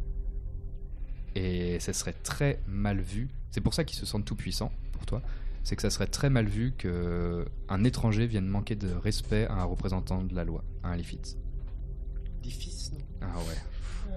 [1.34, 3.28] Et ça serait très mal vu.
[3.52, 5.22] C'est pour ça qu'ils se sentent tout puissants pour toi.
[5.66, 9.54] C'est que ça serait très mal vu que un étranger vienne manquer de respect à
[9.54, 11.36] un représentant de la loi, à un Lifite.
[12.40, 14.14] Des fils, non Ah ouais.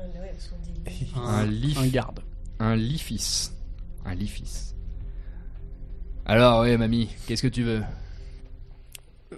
[1.15, 2.19] Un, Un, lif, un garde.
[2.59, 3.49] Un lifis.
[4.05, 4.75] Un lifis.
[6.27, 7.81] Alors, ouais, mamie, qu'est-ce que tu veux?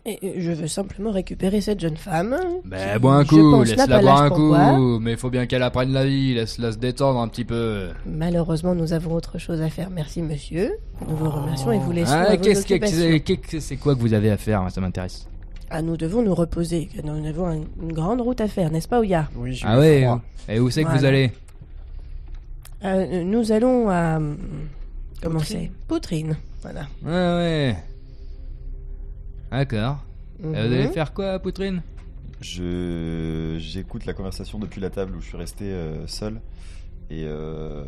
[0.06, 2.36] Et, euh, je veux simplement récupérer cette jeune femme.
[2.66, 4.80] Bah, qui, bois un coup, laisse-la boire un coup, boire.
[5.02, 7.90] mais il faut bien qu'elle apprenne la vie, laisse-la se détendre un petit peu.
[8.06, 9.90] Malheureusement, nous avons autre chose à faire.
[9.90, 10.72] Merci, monsieur.
[11.08, 12.98] Nous vous remercions et vous laissons Ah, à vos qu'est-ce que occupations.
[12.98, 15.28] c'est qu'est-ce que c'est quoi que vous avez à faire Ça m'intéresse.
[15.70, 16.90] Ah, nous devons nous reposer.
[17.04, 19.30] Nous avons un- une grande route à faire, n'est-ce pas, Ouya?
[19.36, 20.22] Oui, Ah ouais froid.
[20.50, 21.32] Et où c'est que vous allez?
[22.84, 24.20] Euh, Nous allons à...
[25.22, 25.60] Comment Poutrine.
[25.62, 25.72] c'est?
[25.88, 26.38] Poutrine.
[26.64, 26.82] Voilà.
[27.06, 27.76] Ouais, ouais.
[29.52, 29.98] D'accord.
[30.44, 30.94] Et Vous allez Mhm.
[30.94, 31.82] faire quoi, Poutrine?
[32.40, 36.42] Je j'écoute la conversation depuis la table où je suis resté euh, seul
[37.12, 37.84] et euh,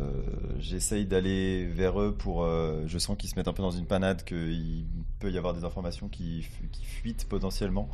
[0.60, 2.44] j'essaye d'aller vers eux pour.
[2.44, 4.86] euh, je sens qu'ils se mettent un peu dans une panade, qu'il
[5.18, 7.88] peut y avoir des informations qui, qui fuitent potentiellement.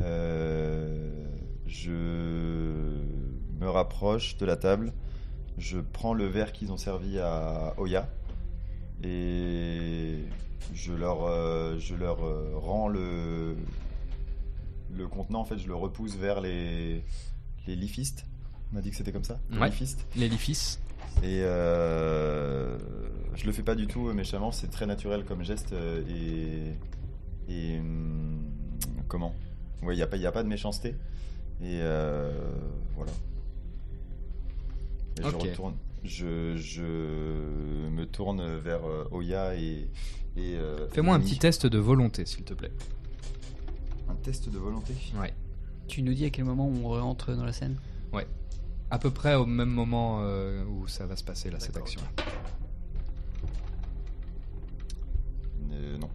[0.00, 1.12] Euh,
[1.66, 1.92] je
[3.60, 4.92] me rapproche de la table,
[5.58, 8.08] je prends le verre qu'ils ont servi à Oya
[9.04, 10.24] et
[10.72, 13.56] je leur, euh, je leur euh, rends le,
[14.92, 17.02] le contenant, en fait, je le repousse vers les,
[17.66, 18.24] les lifistes.
[18.72, 19.68] On a dit que c'était comme ça Les Ouais.
[19.68, 20.06] lifistes.
[20.16, 20.78] Les lifis.
[21.22, 22.76] Et euh,
[23.34, 27.52] je le fais pas du tout méchamment, c'est très naturel comme geste euh, et.
[27.52, 27.78] Et.
[27.78, 28.42] hum,
[29.06, 29.34] comment?
[29.82, 30.96] Ouais, il n'y a, pas- y a pas de méchanceté.
[31.60, 32.32] Et euh,
[32.96, 33.12] voilà.
[35.18, 35.74] Et je retourne.
[36.04, 39.88] Je, je me tourne vers euh, Oya et.
[40.36, 42.72] et euh, Fais-moi un petit test de volonté, s'il te plaît.
[44.08, 45.32] Un test de volonté Ouais.
[45.88, 47.76] Tu nous dis à quel moment on rentre dans la scène?
[48.12, 48.26] Ouais.
[48.90, 52.00] À peu près au même moment euh, où ça va se passer, là, cette action.
[55.72, 56.10] Euh, non.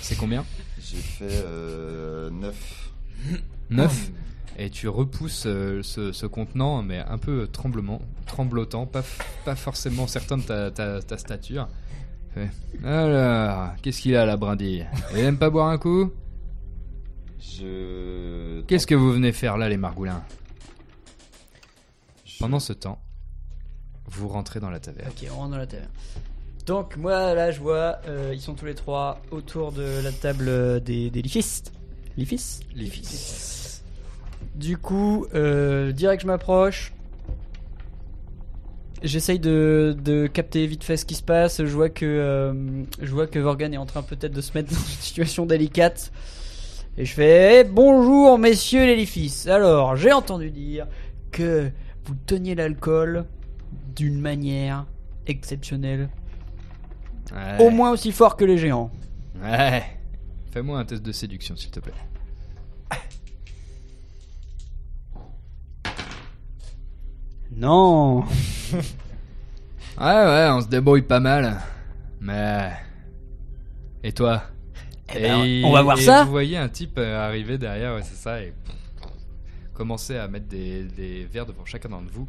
[0.00, 0.44] C'est combien?
[0.78, 2.90] J'ai fait euh, 9.
[3.70, 4.10] 9
[4.58, 9.02] et tu repousses euh, ce, ce contenant, mais un peu tremblement, tremblotant, pas,
[9.44, 11.68] pas forcément certain de ta, ta- ta stature.
[12.34, 12.50] Fait,
[12.84, 14.86] Alors, qu'est-ce qu'il a la brindille?
[15.14, 16.12] Il aime pas boire un coup?
[17.40, 18.60] Je.
[18.62, 20.22] Qu'est-ce que vous venez faire là, les margoulins?
[22.38, 22.98] Pendant ce temps,
[24.06, 25.08] vous rentrez dans la taverne.
[25.10, 25.90] Ok, on rentre dans la taverne.
[26.66, 30.80] Donc moi là je vois, euh, ils sont tous les trois autour de la table
[30.82, 31.72] des, des lifistes.
[32.16, 33.69] Lifis Lifis.
[34.60, 36.92] Du coup, euh, direct je m'approche.
[39.02, 41.64] J'essaye de, de capter vite fait ce qui se passe.
[41.64, 42.52] Je vois que euh,
[43.00, 46.12] je vois que Vorgan est en train peut-être de se mettre dans une situation délicate.
[46.98, 49.48] Et je fais Eh, bonjour messieurs les.
[49.48, 50.86] Alors j'ai entendu dire
[51.32, 51.70] que
[52.04, 53.24] vous teniez l'alcool
[53.96, 54.84] d'une manière
[55.26, 56.10] exceptionnelle,
[57.32, 57.64] Ouais.
[57.64, 58.90] au moins aussi fort que les géants.
[59.42, 59.84] Ouais.
[60.50, 61.94] Fais-moi un test de séduction, s'il te plaît.
[67.56, 68.24] Non.
[69.98, 71.58] Ouais, ouais, on se débrouille pas mal.
[72.22, 72.70] Mais.
[74.02, 74.40] Et toi?
[75.14, 76.24] Eh ben, on va voir et ça.
[76.24, 78.54] Vous voyez un type euh, arriver derrière, ouais, c'est ça, et
[79.74, 82.26] commencer à mettre des, des verres devant chacun d'entre vous.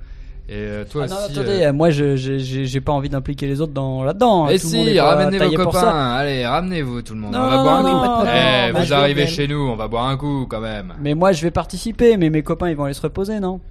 [0.49, 1.31] Et euh, toi Ah non, aussi.
[1.39, 4.49] attendez, euh, moi je j'ai pas envie d'impliquer les autres dans là-dedans.
[4.49, 6.11] Et Tout le monde est si, ramenez vos copains.
[6.15, 7.31] Allez, ramenez-vous tout le monde.
[7.31, 8.25] Non, on va boire non, un coup.
[8.25, 10.93] non, Eh, non, vous arrivez chez nous, on va boire un coup quand même.
[10.99, 13.61] Mais moi je vais participer, mais mes copains ils vont aller se reposer, non?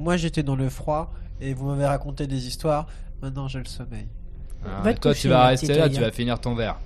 [0.00, 2.86] Moi j'étais dans le froid et vous m'avez raconté des histoires.
[3.22, 4.06] Maintenant j'ai le sommeil.
[4.64, 5.88] Ah, Va et te toi, coucher, tu vas ma rester là, Aya.
[5.94, 6.78] tu vas finir ton verre.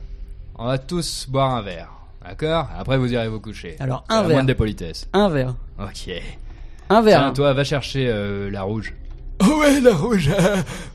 [0.56, 1.90] On va tous boire un verre.
[2.22, 2.68] D'accord?
[2.76, 3.76] Après, vous irez vous coucher.
[3.80, 4.36] Alors, C'est un la verre.
[4.36, 5.08] moindre des politesses.
[5.12, 5.54] Un verre.
[5.78, 6.10] Ok.
[6.88, 7.20] Un verre.
[7.20, 8.94] Tiens, toi, va chercher euh, la rouge.
[9.40, 10.30] Oh ouais, la rouge,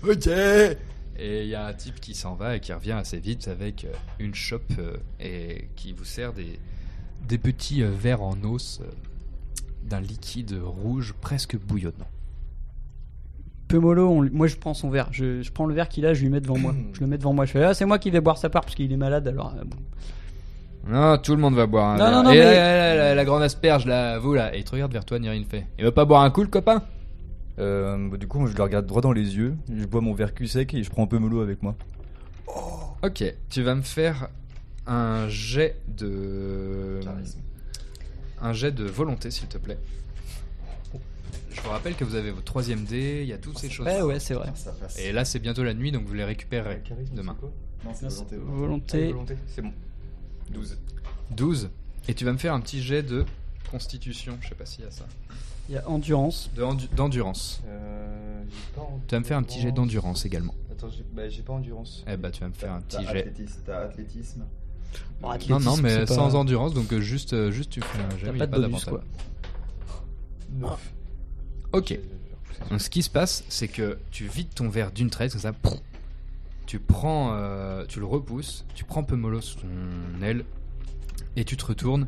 [0.08, 0.28] ok.
[0.28, 3.84] Et il y a un type qui s'en va et qui revient assez vite avec
[3.84, 6.58] euh, une chope euh, et qui vous sert des,
[7.28, 8.86] des petits euh, verres en os euh,
[9.84, 12.08] d'un liquide rouge presque bouillonnant.
[13.68, 15.10] Pemolo, on- moi je prends son verre.
[15.12, 16.74] Je, je prends le verre qu'il a, je lui mets devant moi.
[16.94, 17.46] Je le mets devant moi.
[17.46, 19.54] Je fais ah, c'est moi qui vais boire sa part parce qu'il est malade alors.
[19.60, 19.78] euh, bon.
[20.88, 22.12] Non, tout le monde va boire un Non, verre.
[22.14, 24.64] non, non, et mais- là, là, là, la grande asperge, là, vous là, et il
[24.64, 25.68] te regarde vers toi, ni rien ne fait.
[25.78, 26.82] Il veut pas boire un coup, le copain?
[27.60, 30.34] Euh, bah, du coup, je le regarde droit dans les yeux, je bois mon verre
[30.34, 31.76] cul sec et je prends un peu melot avec moi.
[33.04, 34.30] Ok, tu vas me faire
[34.88, 37.00] un jet de.
[38.42, 39.78] Un jet de volonté, s'il te plaît.
[41.52, 43.86] Je vous rappelle que vous avez votre troisième dé, il y a toutes ces choses.
[43.86, 44.52] Ouais, ouais, c'est vrai.
[44.56, 44.98] Ça passe.
[45.00, 46.82] Et là, c'est bientôt la nuit, donc vous les récupérerez
[47.14, 47.36] demain.
[47.84, 49.08] Non, c'est volonté.
[49.08, 49.38] Volonté.
[49.48, 49.74] c'est bon.
[50.52, 50.78] 12.
[51.32, 51.70] 12.
[52.08, 53.26] Et tu vas me faire un petit jet de
[53.72, 55.06] constitution, je sais pas s'il y a ça.
[55.68, 56.50] Il y a endurance.
[56.56, 57.62] De endu- D'endurance.
[57.68, 60.56] Euh, j'ai pas Tu vas me faire un petit jet d'endurance également.
[60.72, 62.04] Attends, j'ai bah, j'ai pas endurance.
[62.08, 63.32] Eh bah, tu vas me faire un petit jet.
[63.66, 64.46] T'as athlétisme.
[65.22, 68.38] Bon, Non, non, mais pas- sans endurance, donc euh, juste, euh, juste tu fais un
[68.38, 69.04] pas de bonus, quoi.
[71.74, 71.98] Ok.
[72.70, 75.54] Donc ce qui se passe, c'est que tu vides ton verre d'une traite, comme ça,
[76.66, 80.46] tu prends, euh, tu le repousses, tu prends Pemolo sous ton aile,
[81.36, 82.08] et tu te retournes,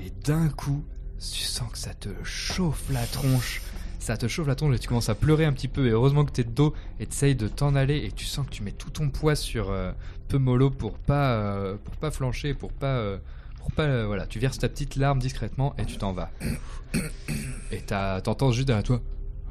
[0.00, 0.84] et d'un coup,
[1.18, 3.62] tu sens que ça te chauffe la tronche.
[4.00, 5.86] Ça te chauffe la tronche et tu commences à pleurer un petit peu.
[5.86, 7.98] Et heureusement que t'es de dos et de t'en aller.
[7.98, 9.92] Et tu sens que tu mets tout ton poids sur euh,
[10.28, 13.18] Pemolo pour pas, euh, pas flancher, pour pas, euh,
[13.76, 14.26] pas, voilà.
[14.26, 16.30] Tu verses ta petite larme discrètement et tu t'en vas.
[17.70, 19.00] Et t'entends juste derrière toi.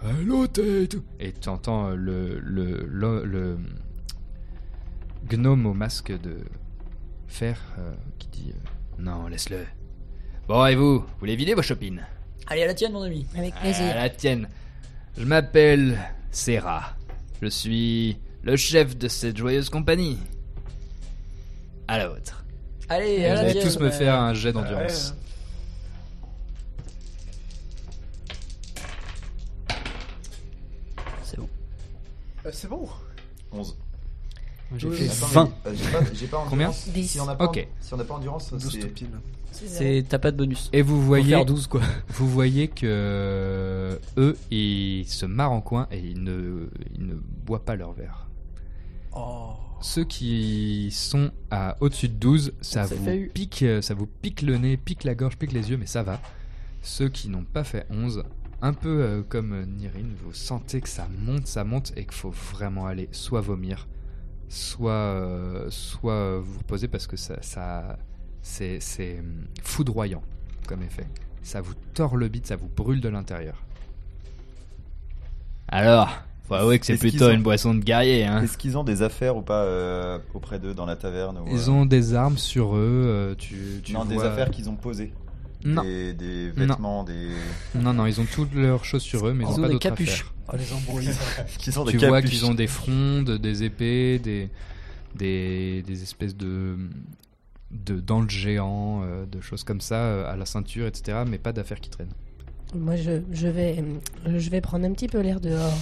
[0.02, 3.58] Allô, t'es et t'entends le, le, le,
[5.30, 6.38] gnome au masque de
[7.28, 7.62] fer
[8.18, 8.54] qui dit
[8.98, 9.66] Non, laisse-le.
[10.48, 12.04] Bon, et vous Vous les videz vos chopines?
[12.50, 13.26] Allez, à la tienne, mon ami.
[13.38, 13.96] Avec À plaisir.
[13.96, 14.48] la tienne.
[15.18, 15.98] Je m'appelle
[16.32, 16.96] Serra.
[17.42, 20.18] Je suis le chef de cette joyeuse compagnie.
[21.88, 22.44] À la vôtre.
[22.90, 23.66] Allez, à vous la allez tienne.
[23.68, 25.14] tous me faire un jet d'endurance.
[31.24, 31.50] C'est bon.
[32.46, 32.88] Euh, c'est bon
[33.52, 33.78] 11.
[34.78, 35.44] J'ai fait attends, 20.
[35.66, 36.90] mais, euh, J'ai pas, Combien endurance.
[36.90, 37.08] Dix.
[37.08, 37.68] Si on n'a pas, Ok.
[37.80, 38.80] si on n'a pas endurance, 12 c'est.
[38.80, 39.10] tout pile.
[39.52, 40.70] C'est t'as pas de bonus.
[40.74, 41.82] Et vous voyez, faire 12 quoi.
[42.10, 47.66] vous voyez que eux, ils se marrent en coin et ils ne, ils ne boit
[47.66, 48.28] pas leur verre.
[49.16, 49.54] Oh.
[49.82, 54.42] Ceux qui sont à au-dessus de 12, ça vous, fait pique, euh, ça vous pique
[54.42, 56.20] le nez, pique la gorge, pique les yeux, mais ça va.
[56.82, 58.24] Ceux qui n'ont pas fait 11,
[58.62, 62.30] un peu euh, comme Nirine, vous sentez que ça monte, ça monte et qu'il faut
[62.54, 63.88] vraiment aller soit vomir,
[64.50, 67.98] soit, euh, soit vous reposer parce que ça, ça
[68.42, 70.22] c'est, c'est hum, foudroyant
[70.68, 71.08] comme effet.
[71.42, 73.64] Ça vous tord le bide, ça vous brûle de l'intérieur.
[75.68, 76.10] Alors,
[76.48, 78.42] faut avouer que c'est plutôt ont- une boisson de guerrier, hein.
[78.42, 81.70] Est-ce qu'ils ont des affaires ou pas euh, auprès d'eux dans la taverne ou, Ils
[81.70, 85.14] euh, ont des armes sur eux, euh, tu, tu Non, des affaires qu'ils ont posées.
[85.64, 85.84] Non.
[85.84, 86.68] Des, des Non.
[86.68, 87.28] vêtements, des.
[87.76, 89.68] Non, non, ils ont toutes leurs choses sur eux, mais ils Ils ont ont pas
[89.68, 90.10] des d'autres capuches.
[90.22, 90.34] affaires.
[90.54, 91.10] Oh, les embrouilles.
[91.60, 94.50] Qu'ils ont des tu vois qu'ils ont des frondes, des épées, des,
[95.16, 96.78] des, des espèces de,
[97.72, 101.20] de dents de géants, euh, de choses comme ça euh, à la ceinture, etc.
[101.28, 102.14] Mais pas d'affaires qui traînent.
[102.74, 103.84] Moi, je, je, vais,
[104.26, 105.74] je vais prendre un petit peu l'air dehors.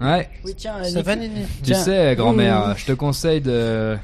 [0.00, 0.28] Ouais.
[0.44, 1.82] Oui, tiens, Ça va, Nini Tu Tiens.
[1.82, 2.74] sais, grand-mère, Mmh.
[2.78, 3.96] je te conseille de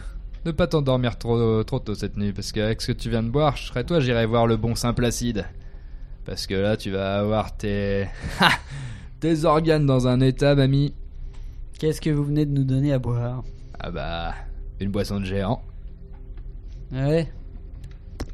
[0.44, 3.29] ne pas t'endormir trop, trop tôt cette nuit, parce qu'avec ce que tu viens de
[3.31, 5.46] boire, je serais toi, j'irais voir le bon Saint-Placide.
[6.24, 8.07] Parce que là, tu vas avoir tes...
[8.40, 8.50] Ha
[9.20, 10.94] tes organes dans un état, mamie.
[11.79, 13.42] Qu'est-ce que vous venez de nous donner à boire?
[13.79, 14.35] Ah bah,
[14.81, 15.62] une boisson de géant.
[16.90, 17.31] Ouais.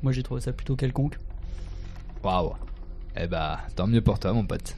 [0.03, 1.19] Moi, j'ai trouvé ça plutôt quelconque.
[2.23, 2.55] Waouh.
[3.17, 4.77] Eh bah, tant mieux pour toi, mon pote.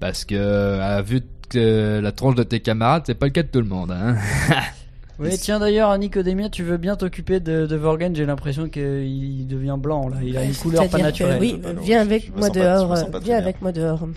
[0.00, 3.48] Parce que, à vue de la tronche de tes camarades, c'est pas le cas de
[3.48, 4.16] tout le monde, hein.
[5.18, 9.76] Oui, tiens d'ailleurs, Nicodémia, tu veux bien t'occuper de, de Vorgen J'ai l'impression qu'il devient
[9.78, 10.16] blanc là.
[10.22, 11.38] Il a une couleur pas naturelle.
[11.40, 12.96] Oui, viens avec moi dehors.
[13.22, 14.08] Viens avec moi dehors.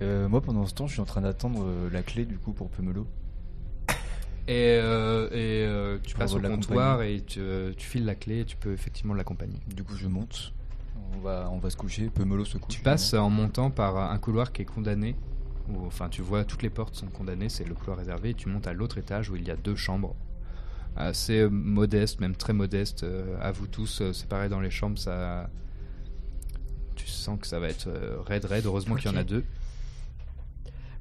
[0.00, 2.68] Moi, pendant ce temps, je suis en train d'attendre euh, la clé du coup pour
[2.68, 3.06] Pumelo.
[4.46, 8.40] Et, euh, et euh, tu passes au comptoir et tu, euh, tu files la clé
[8.40, 9.58] et tu peux effectivement l'accompagner.
[9.74, 10.52] Du coup, je monte.
[11.16, 12.10] On va, on va se coucher.
[12.14, 12.74] Pumelo se couche.
[12.74, 15.16] Tu passes en montant par un couloir qui est condamné.
[15.68, 18.30] Où, enfin, tu vois, toutes les portes sont condamnées, c'est le couloir réservé.
[18.30, 20.14] Et tu montes à l'autre étage où il y a deux chambres.
[20.96, 23.02] Assez modestes, même très modestes.
[23.02, 25.50] euh, à vous tous, euh, séparés dans les chambres, ça.
[26.94, 28.66] Tu sens que ça va être euh, raide, raide.
[28.66, 29.44] Heureusement qu'il y en a deux.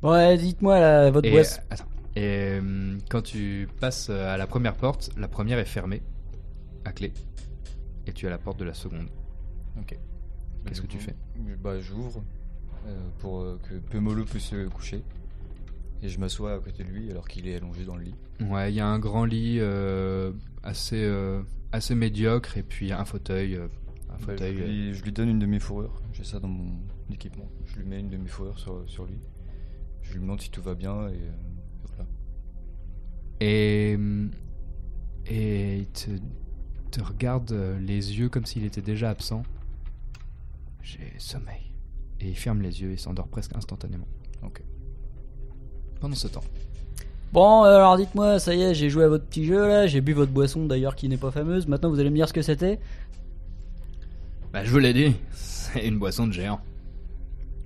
[0.02, 1.86] Bon, ouais, dites-moi votre Et, attends.
[2.16, 2.60] Et
[3.10, 6.02] quand tu passes à la première porte, la première est fermée
[6.86, 7.14] à clé.
[8.06, 9.08] Et tu as la porte de la seconde.
[9.80, 9.98] Ok.
[10.66, 11.16] Qu'est-ce que tu fais?
[11.62, 12.24] Bah, j'ouvre
[13.20, 15.04] pour euh, que Pumelo puisse se coucher.
[16.02, 18.16] Et je m'assois à côté de lui alors qu'il est allongé dans le lit.
[18.42, 21.42] Ouais, il y a un grand lit euh, assez, euh,
[21.72, 23.56] assez médiocre et puis un fauteuil.
[23.56, 23.68] euh,
[24.10, 26.02] un fauteuil je, euh, lui, je lui donne une de mes fourrures.
[26.12, 26.74] J'ai ça dans mon
[27.10, 27.50] équipement.
[27.66, 29.18] Je lui mets une de mes fourrures sur, sur lui.
[30.02, 31.32] Je lui demande si tout va bien et euh,
[31.88, 32.06] voilà.
[33.40, 33.98] Et,
[35.28, 36.10] et il te,
[36.92, 39.44] te regarde euh, les yeux comme s'il était déjà absent.
[40.82, 41.73] J'ai sommeil.
[42.24, 44.08] Et il ferme les yeux et s'endort presque instantanément.
[44.44, 44.62] Ok.
[46.00, 46.44] Pendant ce temps.
[47.34, 50.14] Bon, alors dites-moi, ça y est, j'ai joué à votre petit jeu là, j'ai bu
[50.14, 51.68] votre boisson d'ailleurs qui n'est pas fameuse.
[51.68, 52.80] Maintenant, vous allez me dire ce que c'était
[54.52, 56.62] Bah, je vous l'ai dit, c'est une boisson de géant.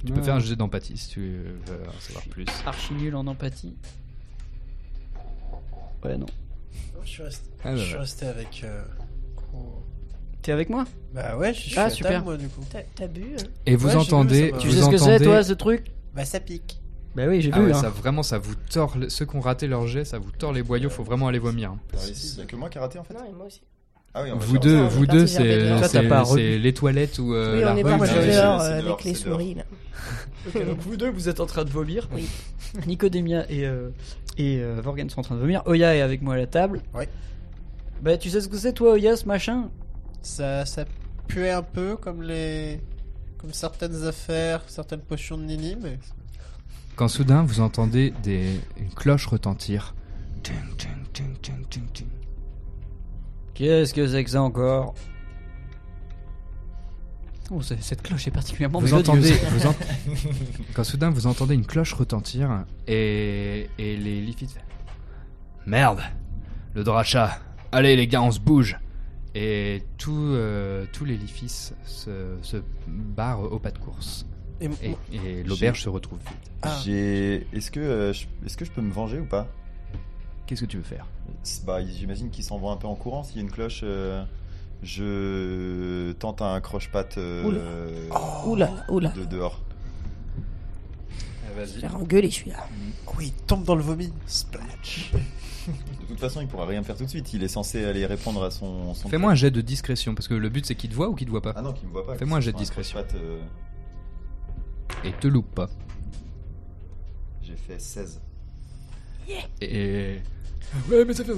[0.06, 1.20] Tu peux faire un jet d'empathie si tu
[1.66, 2.46] veux en savoir plus.
[2.66, 3.76] Archi nul en empathie.
[6.06, 6.28] Ouais, non.
[7.04, 8.00] Je suis resté, Ah, bah, je suis ouais.
[8.00, 8.62] resté avec.
[8.64, 8.84] euh.
[10.48, 12.10] T'es avec moi Bah ouais, je suis Ah, à super.
[12.14, 12.62] table, moi du coup.
[12.72, 14.46] T'as t'as bu hein Et vous Ouais, j'ai vu, entendez.
[14.50, 15.92] ça m'a- Tu vous sais ce que c'est entendez- toi, ce truc?
[16.16, 16.80] Bah ça pique.
[17.18, 17.66] Bah oui, j'ai Ah vu.
[17.66, 17.82] ouais, hein.
[17.82, 18.98] ça vraiment, ça vous tord.
[18.98, 20.90] le- Ceux qui ont raté leur jet, ça vous tord les boyaux.
[20.90, 21.76] Faut vraiment aller vomir.
[21.92, 23.14] Par ici, il y a que moi qui a raté en fait.
[23.14, 23.60] Non, et moi aussi.
[24.14, 24.84] Ah oui, on va Vous faire deux, ça.
[24.88, 25.80] vous parti deux, vers c'est dehors.
[25.80, 28.14] Toi, t'as c'est- pas c'est les toilettes ou euh, Oui, la on est rue, parti
[28.14, 29.40] c'est- dehors euh, dehors, avec les c'est dehors.
[29.42, 29.64] souris là.
[30.48, 32.08] Ok, donc vous deux, vous êtes en train de vomir.
[32.14, 32.26] Oui.
[32.88, 33.90] Nicodémia et, euh,
[34.38, 35.62] et euh, Vorgan sont en train de vomir.
[35.66, 36.82] Oya est avec moi à la table.
[36.94, 37.10] Ouais.
[38.02, 39.70] Bah, tu sais ce que c'est, toi, Oya, ce machin?
[40.22, 40.86] Ça, ça
[41.28, 42.82] puait un peu comme les.
[43.38, 46.00] Comme certaines affaires, certaines potions de Nini, mais.
[46.96, 49.94] Quand soudain vous entendez des, une cloche retentir.
[50.42, 52.08] Ting, ting, ting, ting, ting, ting.
[53.54, 54.96] Qu'est-ce que c'est que ça encore?
[57.50, 59.70] Oh, cette cloche est particulièrement Vous entendez, vous
[60.74, 64.50] quand soudain vous entendez une cloche retentir et, et les Leafy
[65.66, 66.02] Merde
[66.74, 67.40] Le dracha
[67.72, 68.78] Allez les gars, on se bouge
[69.38, 72.58] et tout, euh, tous les Leafys se, se
[72.88, 74.26] barrent au pas de course
[74.62, 76.52] Et, et, et l'auberge se retrouve vide.
[76.64, 76.76] Ah.
[76.84, 77.48] J'ai.
[77.54, 78.26] Est-ce que, euh, je...
[78.46, 79.48] est-ce que je peux me venger ou pas?
[80.46, 81.06] Qu'est-ce que tu veux faire?
[81.66, 83.24] Bah, j'imagine qu'ils s'en vont un peu en courant.
[83.24, 84.24] S'il y a une cloche, euh,
[84.82, 88.46] je tente un croche-patte euh, Oula.
[88.46, 89.10] Oula, oula.
[89.10, 89.62] de dehors.
[91.58, 92.68] Je vais engueuler celui-là.
[93.18, 94.14] Oui, il tombe dans le vomi.
[94.28, 95.12] Splash.
[95.68, 97.34] De toute façon, il pourra rien faire tout de suite.
[97.34, 98.94] Il est censé aller répondre à son.
[98.94, 101.16] son Fais-moi un jet de discrétion parce que le but c'est qu'il te voit ou
[101.16, 101.54] qu'il te voit pas.
[101.56, 102.16] Ah non, qu'il me voit pas.
[102.16, 103.00] Fais-moi un jet de discrétion.
[103.16, 103.40] euh,
[105.04, 105.70] Et te loupe pas.
[107.68, 108.22] fait 16.
[109.62, 110.20] Et.
[110.90, 111.34] Ouais, mais ça fait.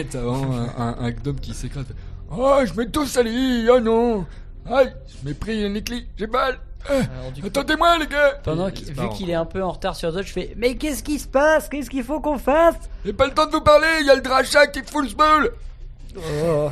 [0.00, 1.86] Et t'as vraiment un, un, un gnome qui s'écrase.
[2.30, 4.24] Oh, je m'ai tout sali, oh non
[4.66, 6.28] Aïe, je m'ai pris un éclit, j'ai
[6.88, 7.08] mal
[7.46, 10.26] Attendez-moi, les gars Pendant qu'il- vu qu'il est un peu en retard sur les autres,
[10.28, 11.68] je fais Mais qu'est-ce qui se passe?
[11.68, 12.76] Qu'est-ce qu'il faut qu'on fasse?
[13.04, 15.08] J'ai pas le temps de vous parler, il y a le drachat qui fout le
[15.10, 15.52] sbeul
[16.16, 16.70] Oh.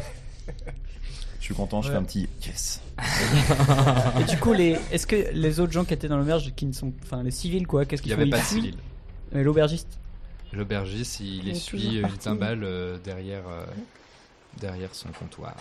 [1.38, 1.94] Je suis content, je Ouais.
[1.94, 2.80] fais un petit yes.
[4.20, 4.76] Et du coup, les...
[4.90, 6.92] est-ce que les autres gens qui étaient dans l'auberge, qui ne sont.
[7.04, 8.78] Enfin, les civils quoi, qu'est-ce Il qu'ils y avait font pas Ils de fuient civils.
[9.32, 9.88] Mais l'aubergiste?
[10.52, 12.18] L'aubergiste, il Il est essuie toujours une parti.
[12.18, 13.64] timbale euh, derrière, euh,
[14.60, 15.54] derrière son comptoir.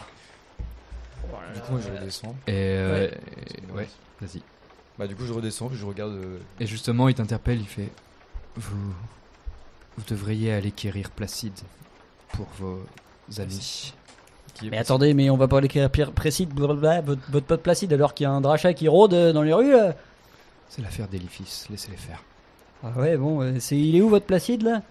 [1.53, 2.36] Du coup, moi, je redescends.
[2.47, 3.19] Et euh, Ouais.
[3.69, 3.88] et- ouais,
[4.21, 4.41] vas-y.
[4.97, 6.11] Bah, du coup, je redescends, puis je regarde.
[6.13, 7.89] euh, Et justement, il t'interpelle, il fait
[8.55, 8.93] Vous.
[9.97, 11.57] Vous devriez aller quérir Placide
[12.34, 12.80] pour vos
[13.39, 13.93] amis.
[14.53, 17.61] Qui est Mais attendez, mais on va pas l'écrire Pierre Précide, blablabla, votre, votre pote
[17.63, 19.95] Placide, alors qu'il y a un drachat qui rôde euh, dans les rues là
[20.69, 22.23] C'est l'affaire d'Eliphis, laissez-les faire.
[22.84, 23.78] Ah ouais, bon, euh, c'est...
[23.78, 24.82] il est où votre Placide là?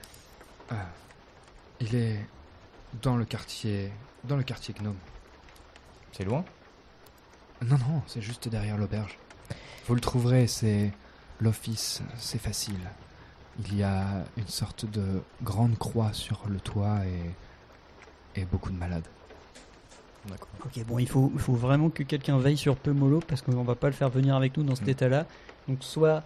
[1.80, 2.18] Il est
[3.02, 3.92] dans le quartier.
[4.24, 4.96] Dans le quartier Gnome.
[6.16, 6.44] C'est loin
[7.62, 9.18] Non, non, c'est juste derrière l'auberge.
[9.86, 10.90] Vous le trouverez, c'est
[11.40, 12.78] l'office, c'est facile.
[13.58, 18.76] Il y a une sorte de grande croix sur le toit et, et beaucoup de
[18.76, 19.06] malades.
[20.28, 20.48] D'accord.
[20.64, 23.74] Ok, bon, il faut, il faut vraiment que quelqu'un veille sur Pemolo parce qu'on va
[23.74, 24.90] pas le faire venir avec nous dans cet Mm.
[24.90, 25.26] état-là.
[25.68, 26.24] Donc, soit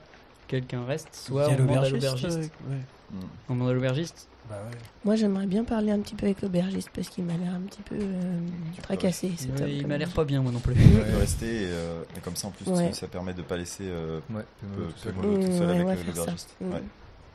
[0.49, 3.19] quelqu'un reste, soit on demande à l'aubergiste, euh, ouais.
[3.49, 4.29] On demande à l'aubergiste.
[4.49, 4.77] Bah ouais.
[5.05, 7.83] Moi, j'aimerais bien parler un petit peu avec l'aubergiste parce qu'il m'a l'air un petit
[7.83, 8.39] peu euh,
[8.83, 9.31] tracassé.
[9.37, 10.75] cet Ouais, homme, il m'a l'air pas bien, moi non plus.
[10.77, 12.93] Il peut rester, et, euh, et comme ça en plus, Ouais.
[12.93, 15.13] ça permet de pas laisser euh, Ouais, peu- tout seul.
[15.15, 16.57] peu Molo tout seul ouais, avec l'aubergiste.
[16.61, 16.73] Mmh.
[16.73, 16.83] Ouais.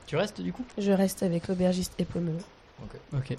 [0.08, 0.66] Tu restes du coup?
[0.78, 2.38] Je reste avec l'aubergiste et Pomelo.
[3.14, 3.38] Ok.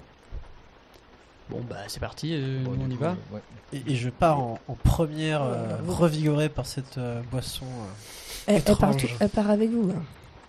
[1.49, 3.11] Bon, bah c'est parti, euh, Bon, on y coup, va.
[3.11, 3.41] euh, ouais.
[3.71, 5.93] Et, et je pars en, en première, euh, bravo.
[6.03, 7.65] revigoré par cette euh, boisson.
[7.65, 8.97] euh, Elle, elle part, étrange.
[9.03, 9.91] tout- elle part avec vous.
[9.95, 10.01] hein.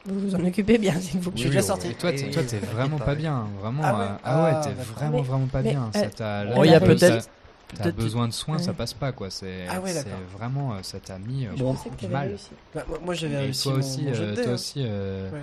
[0.07, 1.41] Vous vous en occupez bien, s'il vous Je plaît.
[1.41, 1.89] suis déjà sorti.
[1.89, 3.47] Et toi, t'es, toi, t'es vraiment pas bien.
[3.61, 5.91] Vraiment, Ah ouais euh, ah ouais, Ah, t'es vraiment, Mais- vraiment pas mais bien.
[5.95, 7.29] elle- Ça t'a, Oh, il y a peut-être.
[7.77, 9.31] T'as besoin de soins, ça passe pas quoi.
[9.31, 10.21] C'est, Ah ouais, c'est d'accord.
[10.37, 11.51] vraiment, euh, ça t'a mis euh,
[12.11, 12.37] mal.
[12.75, 14.55] Bah, moi, moi, j'avais réussi toi mon, aussi, mon jet euh, de toi hein.
[14.55, 15.43] aussi, euh, Ouais.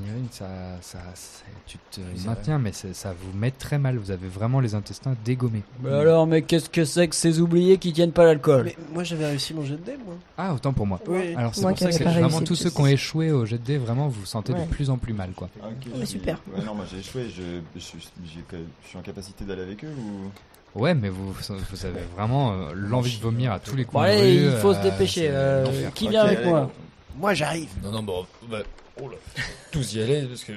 [0.00, 0.46] Nirine, ça,
[0.80, 3.98] ça, c'est- tu te c'est maintiens, mais c'est- ça vous met très mal.
[3.98, 5.62] Vous avez vraiment les intestins dégommés.
[5.80, 8.62] Bah alors, mais qu'est-ce que c'est que ces oubliés qui tiennent pas l'alcool?
[8.64, 10.14] Mais moi, j'avais réussi mon jet de dés, moi.
[10.38, 11.00] Ah, autant pour moi.
[11.06, 11.34] Oui.
[11.36, 13.64] Alors c'est Moi pour ça que vraiment tous ceux qui ont échoué au jet de
[13.64, 15.50] dés, vraiment vous vous sentez de plus en plus mal quoi.
[15.62, 15.66] Ah,
[15.98, 16.40] Mais super.
[16.64, 17.28] Non, moi j'ai échoué.
[17.28, 20.30] Je suis en capacité d'aller avec eux ou?
[20.74, 24.06] Ouais, mais vous, vous avez vraiment euh, l'envie de vomir à tous les Bon, coins.
[24.06, 25.20] de allez, il faut euh, se dépêcher.
[25.22, 26.70] c'est euh, qui vient avec moi
[27.16, 27.68] Moi, j'arrive.
[27.82, 28.58] Non, non, bon, bah,
[29.00, 29.16] oh là,
[29.70, 30.52] tous y aller parce que.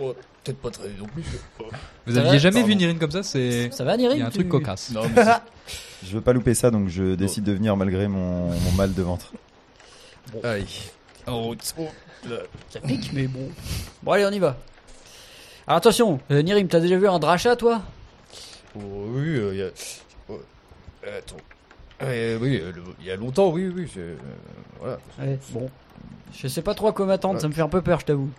[0.00, 1.22] oh, Peut-être pas très non plus.
[1.58, 1.64] Oh.
[2.06, 2.66] Vous Ça aviez va jamais Pardon.
[2.68, 4.90] vu Nirine comme ça C'est Ça va, il Nirine y a un tu- truc cocasse.
[4.92, 5.40] Non, mais c'est-
[6.06, 9.02] Je veux pas louper ça, donc je décide de venir malgré mon, mon mal de
[9.02, 9.32] ventre.
[10.42, 10.64] Allez,
[11.26, 11.74] en route.
[11.78, 11.88] Oh,
[12.28, 12.36] là.
[12.70, 13.48] Ça pique, mais bon.
[14.02, 14.56] Bon, allez, on y va.
[15.66, 17.80] Alors attention, euh, Nirim, t'as déjà vu un drachat, toi?
[18.74, 19.70] Oui, euh, il y a.
[20.28, 20.40] oh,
[21.06, 21.36] attends.
[22.02, 23.88] Euh, oui, euh, le- il y a longtemps, oui, oui.
[23.92, 24.16] c'est, euh,
[24.80, 24.98] voilà.
[25.18, 25.70] Ouais, bon.
[26.32, 28.30] Je sais pas trop à quoi m'attendre, ça me fait un peu peur, je t'avoue.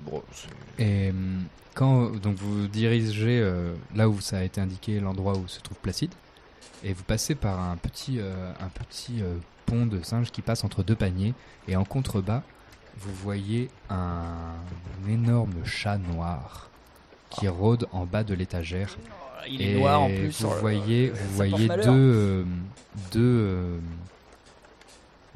[0.00, 0.22] Bon,
[0.78, 1.12] Et
[1.74, 5.76] quand donc vous dirigez euh, là où ça a été indiqué, l'endroit où se trouve
[5.78, 6.12] Placide,
[6.82, 9.36] et vous passez par un petit, euh, un petit euh,
[9.66, 11.34] pont de singes qui passe entre deux paniers,
[11.68, 12.42] et en contrebas,
[12.98, 14.54] vous voyez un
[15.08, 16.70] énorme chat noir
[17.30, 18.96] qui rôde en bas de l'étagère.
[19.48, 20.42] Il est Et noir en plus.
[20.42, 22.44] Vous voyez, ça vous voyez deux, euh,
[23.12, 23.78] deux, euh,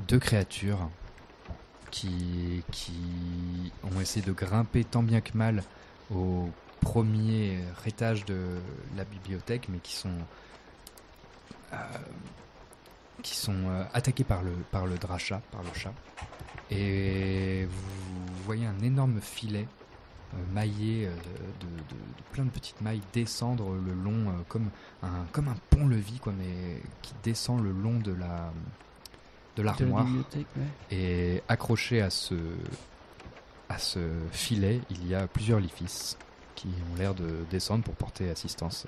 [0.08, 0.88] deux créatures
[1.90, 2.92] qui, qui
[3.82, 5.62] ont essayé de grimper tant bien que mal
[6.14, 6.48] au
[6.80, 8.58] premier étage de
[8.96, 10.10] la bibliothèque, mais qui sont
[11.72, 11.76] euh,
[13.22, 15.92] qui sont euh, attaqués par le par le drachat, par le chat.
[16.70, 19.85] Et vous voyez un énorme filet euh,
[20.52, 24.68] maillé euh, de, de- de plein de petites mailles descendre le long euh, comme
[25.02, 28.52] un comme un pont-levis quoi, mais qui descend le long de la
[29.56, 30.04] de l'armoire.
[30.34, 30.44] ouais.
[30.90, 32.34] Et accroché à ce
[33.68, 33.98] à ce
[34.32, 36.16] filet, il y a plusieurs lifis
[36.54, 38.86] qui ont l'air de descendre pour porter assistance.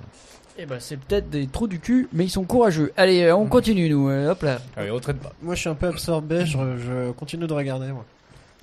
[0.56, 2.92] Eh ben, c'est peut-être des trous du cul, mais ils sont courageux.
[2.96, 4.08] Allez, euh, on continue, nous.
[4.08, 4.58] euh, hop là.
[4.76, 5.32] Allez, on traîne pas.
[5.42, 6.46] Moi, je suis un peu absorbé.
[6.46, 8.04] Je, je continue de regarder, moi.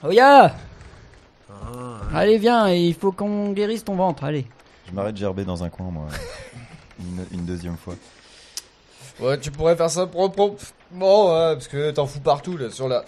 [0.03, 0.55] Oya Ah,
[2.13, 4.45] Allez, viens, il faut qu'on guérisse ton ventre, allez.
[4.87, 6.07] Je m'arrête gerber dans un coin, moi.
[6.99, 7.95] Une, une deuxième fois.
[9.19, 10.55] Ouais, tu pourrais faire ça proprement,
[10.91, 13.03] ouais, parce que t'en fous partout, là, sur la.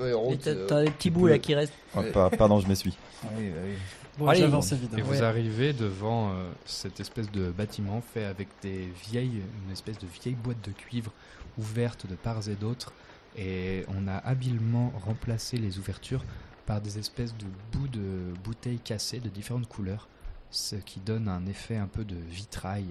[0.00, 1.72] Ouais, Et route, t'as euh, t'as des petits bouts là qui restent.
[1.96, 2.96] Oh, pa- pardon, je m'essuie.
[3.36, 3.74] Oui, oui.
[4.18, 4.40] Bon, Allez.
[4.40, 5.04] j'avance Et évidemment.
[5.04, 10.06] vous arrivez devant euh, cette espèce de bâtiment fait avec des vieilles, une espèce de
[10.22, 11.10] vieille boîte de cuivre
[11.58, 12.92] ouverte de part et d'autre.
[13.36, 16.22] Et on a habilement remplacé les ouvertures
[16.66, 20.08] par des espèces de bouts de bouteilles cassées de différentes couleurs,
[20.50, 22.86] ce qui donne un effet un peu de vitrail,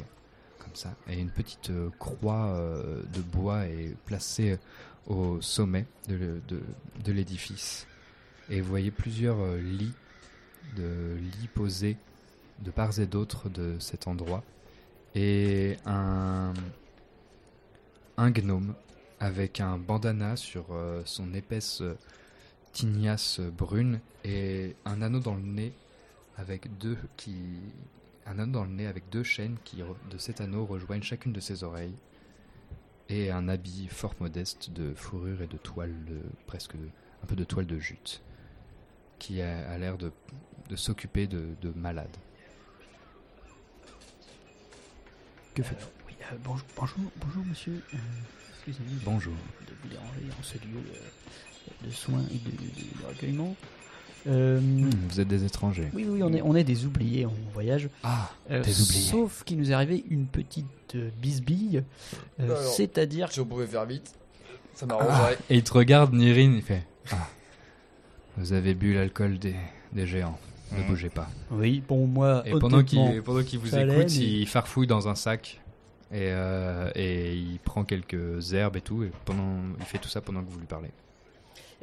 [0.60, 0.96] comme ça.
[1.08, 4.58] Et une petite euh, croix euh, de bois est placée
[5.08, 6.42] au sommet de,
[7.08, 7.88] l'édifice.
[8.50, 9.94] Et vous voyez plusieurs euh, lits,
[10.76, 11.98] de lits posés
[12.60, 14.44] de part et d'autre de cet endroit.
[15.16, 16.54] Et un,
[18.18, 18.76] un gnome
[19.20, 21.98] avec un bandana sur euh, son épaisse euh,
[22.72, 25.74] tignasse brune et un anneau dans le nez
[26.38, 27.36] avec deux qui
[28.26, 29.78] un anneau dans le nez avec deux chaînes qui
[30.10, 31.96] de cet anneau rejoignent chacune de ses oreilles
[33.10, 37.44] et un habit fort modeste de fourrure et de toile de presque un peu de
[37.44, 38.22] toile de jute
[39.20, 40.12] qui a, a l'air de,
[40.70, 42.16] de s'occuper de, de malades.
[45.54, 45.90] Que faites-vous?
[46.08, 47.84] Oui, euh, bonjour, bonjour, bonjour, monsieur.
[47.94, 47.98] Euh,
[48.56, 49.02] Excusez-moi.
[49.04, 49.34] Bonjour.
[49.68, 51.10] De vous déranger en ce lieu euh,
[51.86, 53.56] de soins et de, de- de recueillement.
[54.28, 55.90] Euh, Hmm, Vous êtes des étrangers.
[55.94, 57.90] Oui, oui, on est, on est des oubliés en voyage.
[58.04, 59.02] Ah, Euh, des oubliés.
[59.02, 61.84] Sauf qu'il nous est arrivé une petite euh, bisbille.
[62.40, 63.32] euh, C'est-à-dire.
[63.32, 64.14] Si on pouvait faire vite,
[64.76, 65.38] ça Ah, m'arrangerait.
[65.50, 67.28] et il te regarde, Nirine, il fait Ah,
[68.38, 69.56] Vous avez bu l'alcool des,
[69.92, 70.38] des géants.
[70.72, 70.88] Ne Mhm.
[70.88, 71.28] bougez pas.
[71.50, 72.44] Oui, bon, moi.
[72.46, 73.00] Et pendant qu'il
[73.46, 75.60] qu'il vous écoute, il farfouille dans un sac
[76.12, 79.04] et, euh, et il prend quelques herbes et tout.
[79.04, 80.92] Et pendant, il fait tout ça pendant que vous lui parlez.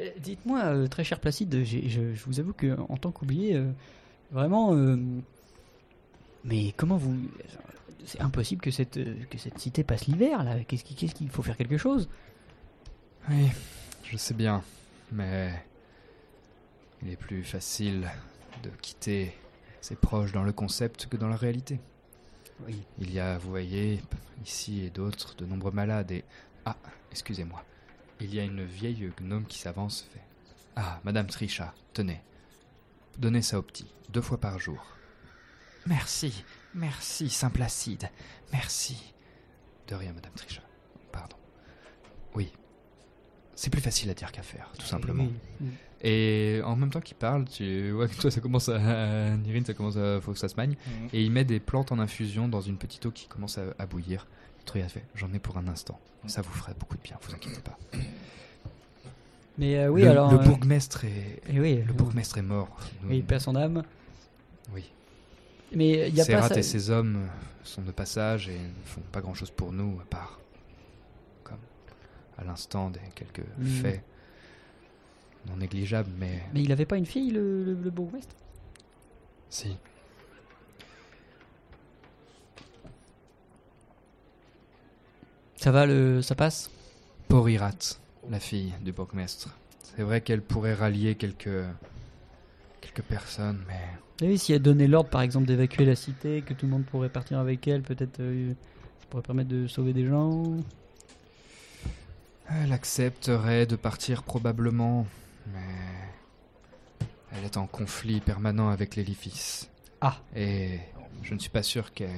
[0.01, 3.70] Euh, Dites-moi, euh, très cher Placide, je, je vous avoue que en tant qu'oublié, euh,
[4.30, 4.74] vraiment,
[6.44, 7.16] mais comment vous,
[8.05, 10.62] c'est impossible que cette que cette cité passe l'hiver là.
[10.64, 12.09] Qu'est-ce qu'il faut faire quelque chose?
[13.28, 13.49] Oui,
[14.05, 14.62] je sais bien,
[15.12, 15.53] mais
[17.03, 18.09] il est plus facile
[18.62, 19.32] de quitter
[19.80, 21.78] ses proches dans le concept que dans la réalité.
[22.66, 22.82] Oui.
[22.99, 24.01] Il y a, vous voyez,
[24.44, 26.24] ici et d'autres, de nombreux malades et...
[26.64, 26.76] Ah,
[27.12, 27.64] excusez-moi.
[28.20, 30.22] Il y a une vieille gnome qui s'avance, fait...
[30.76, 32.20] Ah, Madame Trisha, tenez.
[33.18, 34.84] Donnez ça au petit, deux fois par jour.
[35.86, 36.44] Merci,
[36.74, 38.10] merci, Saint Placide,
[38.52, 39.14] merci.
[39.88, 40.62] De rien, Madame Trisha.
[41.10, 41.36] Pardon.
[42.34, 42.52] Oui.
[43.54, 45.24] C'est plus facile à dire qu'à faire, tout simplement.
[45.24, 45.68] Oui, oui.
[46.02, 49.36] Et en même temps qu'il parle, tu vois que toi ça commence à.
[49.36, 50.20] Nirine, ça commence à.
[50.20, 50.76] Faut que ça se magne.
[51.12, 53.86] Et il met des plantes en infusion dans une petite eau qui commence à, à
[53.86, 54.26] bouillir.
[54.76, 55.98] Il fait J'en ai pour un instant.
[56.26, 57.78] Ça vous ferait beaucoup de bien, vous inquiétez pas.
[59.58, 60.30] Mais euh, oui, le, alors.
[60.32, 61.42] Le euh, bourgmestre est.
[61.48, 62.68] eh oui, le bourgmestre est mort.
[63.02, 63.82] Nous- paix à son âme.
[64.72, 64.84] Oui.
[65.74, 67.26] Mais il y a pas ça- et ces hommes
[67.64, 70.38] sont de passage et ne font pas grand chose pour nous, à part.
[71.44, 71.58] Comme
[72.38, 73.66] à l'instant des quelques Mm.
[73.66, 74.02] faits
[75.48, 76.42] non négligeables, mais.
[76.54, 78.34] Mais il avait pas une fille, le, le, le bourgmestre?
[79.50, 79.76] Si.
[85.68, 86.70] Ça va, le, ça passe?
[87.28, 87.98] Porirat,
[88.30, 89.54] la fille du bourgmestre.
[89.82, 91.62] C'est vrai qu'elle pourrait rallier quelques
[92.80, 96.54] quelques personnes, mais Et oui, si elle donnait l'ordre, par exemple, d'évacuer la cité, que
[96.54, 98.54] tout le monde pourrait partir avec elle, peut-être euh,
[98.98, 100.56] ça pourrait permettre de sauver des gens.
[102.48, 105.06] elle accepterait de partir probablement,
[105.52, 109.68] mais elle est en conflit permanent avec l'édifice.
[110.00, 110.16] Ah.
[110.34, 110.78] Et
[111.22, 112.08] je ne suis pas sûr qu'elle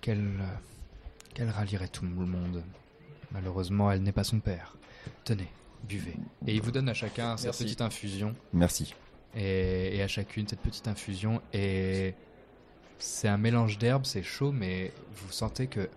[0.00, 0.40] qu'elle
[1.34, 2.62] qu'elle rallierait tout le monde.
[3.32, 4.76] Malheureusement, elle n'est pas son père.
[5.24, 5.48] Tenez,
[5.88, 6.14] buvez.
[6.46, 7.64] Et il vous donne à chacun cette Merci.
[7.64, 8.34] petite infusion.
[8.52, 8.94] Merci.
[9.36, 11.42] Et, et à chacune cette petite infusion.
[11.52, 12.14] Et
[12.98, 15.88] c'est un mélange d'herbes, c'est chaud, mais vous sentez que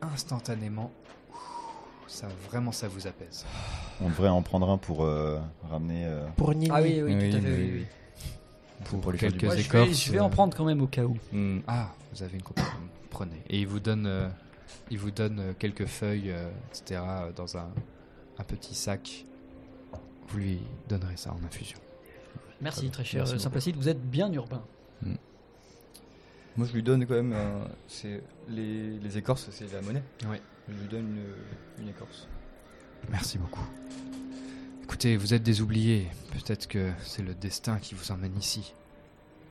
[0.00, 0.92] instantanément,
[2.06, 3.44] ça vraiment ça vous apaise.
[4.00, 6.04] On devrait en prendre un pour euh, ramener.
[6.06, 6.70] euh, Pour Nini.
[6.72, 7.46] Ah oui, oui, tout à fait.
[7.48, 7.86] oui, oui.
[8.84, 9.88] Pour, les quelques Moi, je écorces.
[9.88, 11.16] vais, je vais en euh, prendre quand même au cas où.
[11.32, 11.60] Hmm.
[11.66, 12.68] Ah, vous avez une compagnie.
[13.10, 13.42] Prenez.
[13.48, 14.28] Et il vous donne, euh,
[14.90, 17.00] il vous donne euh, quelques feuilles, euh, etc.
[17.06, 17.68] euh, dans un,
[18.38, 19.26] un petit sac.
[20.28, 21.78] Vous lui donnerez ça en infusion.
[22.60, 24.64] Merci, très cher Merci vous êtes bien urbain.
[26.56, 27.36] Moi, je lui donne quand même.
[27.86, 30.02] c'est les, les écorces, c'est la monnaie.
[30.26, 30.40] Ouais.
[30.68, 31.06] Je lui donne
[31.78, 32.26] une, une écorce.
[33.10, 33.64] Merci beaucoup.
[34.82, 36.08] Écoutez, vous êtes des oubliés.
[36.32, 38.74] Peut-être que c'est le destin qui vous emmène ici.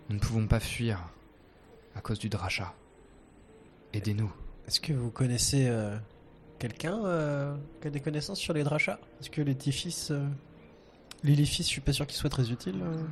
[0.10, 1.00] Nous ne pouvons pas fuir
[1.96, 2.74] à cause du drachat.
[3.94, 4.32] Aidez-nous.
[4.68, 5.96] Est-ce que vous connaissez euh,
[6.60, 9.00] quelqu'un euh, qui a des connaissances sur les drachas?
[9.22, 10.12] Est-ce que l'édifice.
[10.12, 10.28] Euh,
[11.24, 12.82] L'édifice, je suis pas sûr qu'il soit très utile.
[12.84, 13.04] euh.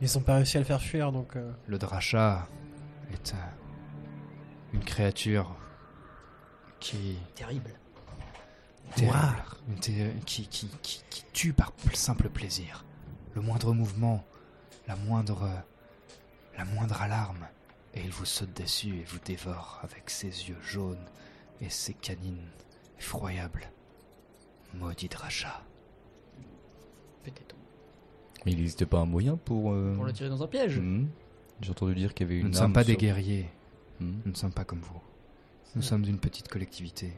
[0.00, 1.34] Ils ont pas réussi à le faire fuir donc.
[1.34, 2.46] euh, Le drachat
[3.12, 5.56] est un- une créature
[6.78, 7.72] qui Terrible.
[8.94, 12.84] terrible, une qui, qui, qui, qui tue par pl- simple plaisir.
[13.34, 14.24] Le moindre mouvement,
[14.86, 15.48] la moindre,
[16.56, 17.46] la moindre alarme,
[17.94, 21.04] et il vous saute dessus et vous dévore avec ses yeux jaunes
[21.60, 22.48] et ses canines
[22.98, 23.70] effroyables.
[24.74, 25.08] Maudit.
[27.24, 27.54] Peut-être.
[28.46, 29.72] Mais il n'existait pas un moyen pour.
[29.72, 30.78] euh, Pour le tirer dans un piège.
[30.78, 31.08] hmm.
[31.60, 32.44] J'ai entendu dire qu'il y avait une.
[32.44, 33.48] Nous ne sommes pas des guerriers.
[34.00, 34.20] Hmm.
[34.24, 35.00] Nous ne sommes pas comme vous.
[35.74, 37.12] Nous sommes une petite collectivité,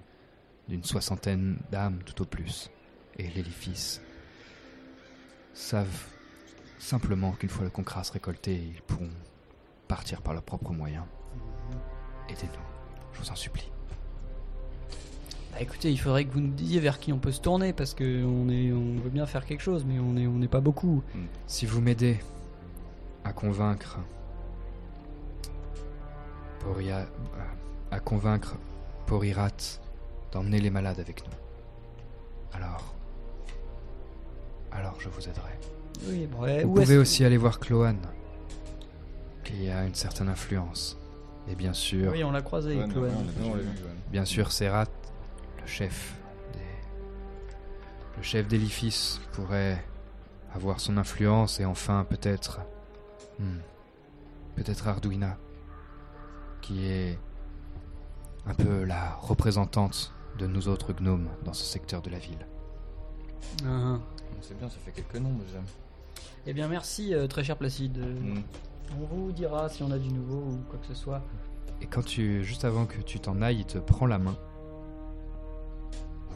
[0.68, 2.70] d'une soixantaine d'âmes tout au plus.
[3.18, 4.00] Et les Lifis
[5.52, 6.06] savent
[6.78, 9.10] simplement qu'une fois le concras récolté, ils pourront
[9.90, 11.02] partir par leurs propres moyens.
[12.28, 12.66] Aidez-nous,
[13.12, 13.68] je vous en supplie.
[15.52, 17.94] Bah écoutez, il faudrait que vous nous disiez vers qui on peut se tourner parce
[17.94, 20.60] que on est, on veut bien faire quelque chose, mais on est, on n'est pas
[20.60, 21.02] beaucoup.
[21.48, 22.20] Si vous m'aidez
[23.24, 23.98] à convaincre
[26.60, 27.04] Poria, euh,
[27.90, 28.54] à convaincre
[29.06, 29.80] Porirat
[30.30, 31.34] d'emmener les malades avec nous,
[32.52, 32.94] alors,
[34.70, 35.58] alors je vous aiderai.
[36.06, 37.96] Oui, ouais, vous pouvez aussi aller voir Cloan,
[39.44, 40.98] qui a une certaine influence,
[41.48, 42.12] et bien sûr.
[42.12, 43.56] Oui, on l'a croisé, Ouais, Non.
[44.10, 44.86] Bien sûr, Serrat,
[45.60, 46.14] le chef
[46.52, 46.58] des...
[48.16, 49.84] Le chef d'édifice pourrait
[50.54, 52.60] avoir son influence et enfin peut-être...
[53.38, 53.58] hmm,
[54.56, 55.38] peut-être Arduina,
[56.60, 57.18] qui est
[58.46, 62.46] un peu la représentante de nous autres gnomes dans ce secteur de la ville.
[63.64, 63.98] Ah, ah.
[64.40, 65.58] C'est bien, ça fait quelques noms déjà.
[66.46, 67.98] Eh bien, merci, euh, très cher Placide.
[67.98, 68.40] Hmm.
[68.98, 71.22] On vous dira si on a du nouveau ou quoi que ce soit.
[71.80, 74.36] Et quand tu, juste avant que tu t'en ailles, il te prend la main.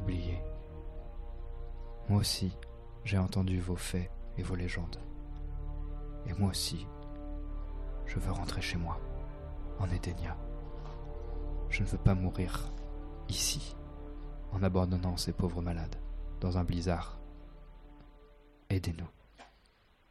[0.01, 0.39] Oubliez.
[2.09, 2.57] Moi aussi,
[3.05, 4.99] j'ai entendu vos faits et vos légendes.
[6.27, 6.87] Et moi aussi,
[8.07, 8.99] je veux rentrer chez moi,
[9.79, 10.37] en Edenia.
[11.69, 12.71] Je ne veux pas mourir
[13.29, 13.77] ici,
[14.53, 15.97] en abandonnant ces pauvres malades,
[16.41, 17.19] dans un blizzard.
[18.71, 19.09] Aidez-nous.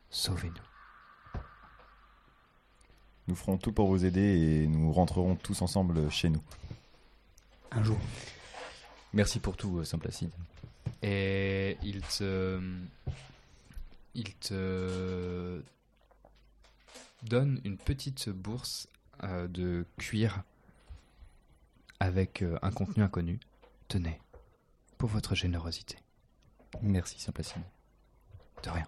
[0.10, 0.73] Sauvez-nous.
[3.28, 6.42] Nous ferons tout pour vous aider et nous rentrerons tous ensemble chez nous.
[7.72, 7.98] Un jour.
[9.14, 10.32] Merci pour tout, euh, Saint-Placide.
[11.02, 12.60] Et il te.
[14.14, 15.62] Il te.
[17.24, 18.88] donne une petite bourse
[19.24, 20.44] euh, de cuir
[22.00, 23.40] avec euh, un contenu inconnu.
[23.88, 24.20] Tenez,
[24.98, 25.98] pour votre générosité.
[26.82, 27.62] Merci, Saint-Placide.
[28.64, 28.88] De rien.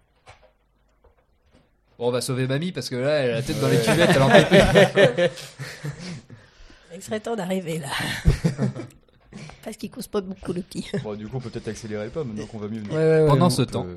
[1.97, 4.09] Bon, on va sauver mamie parce que là, elle a la tête dans les cuvettes,
[4.15, 5.29] elle en peut plus.
[6.95, 7.89] Il serait temps d'arriver là.
[9.63, 10.87] Parce qu'il cause pas beaucoup le petit.
[11.03, 12.83] Bon, du coup, on peut peut-être accélérer le pas maintenant qu'on va mieux.
[13.27, 13.87] Pendant On ce peut- temps,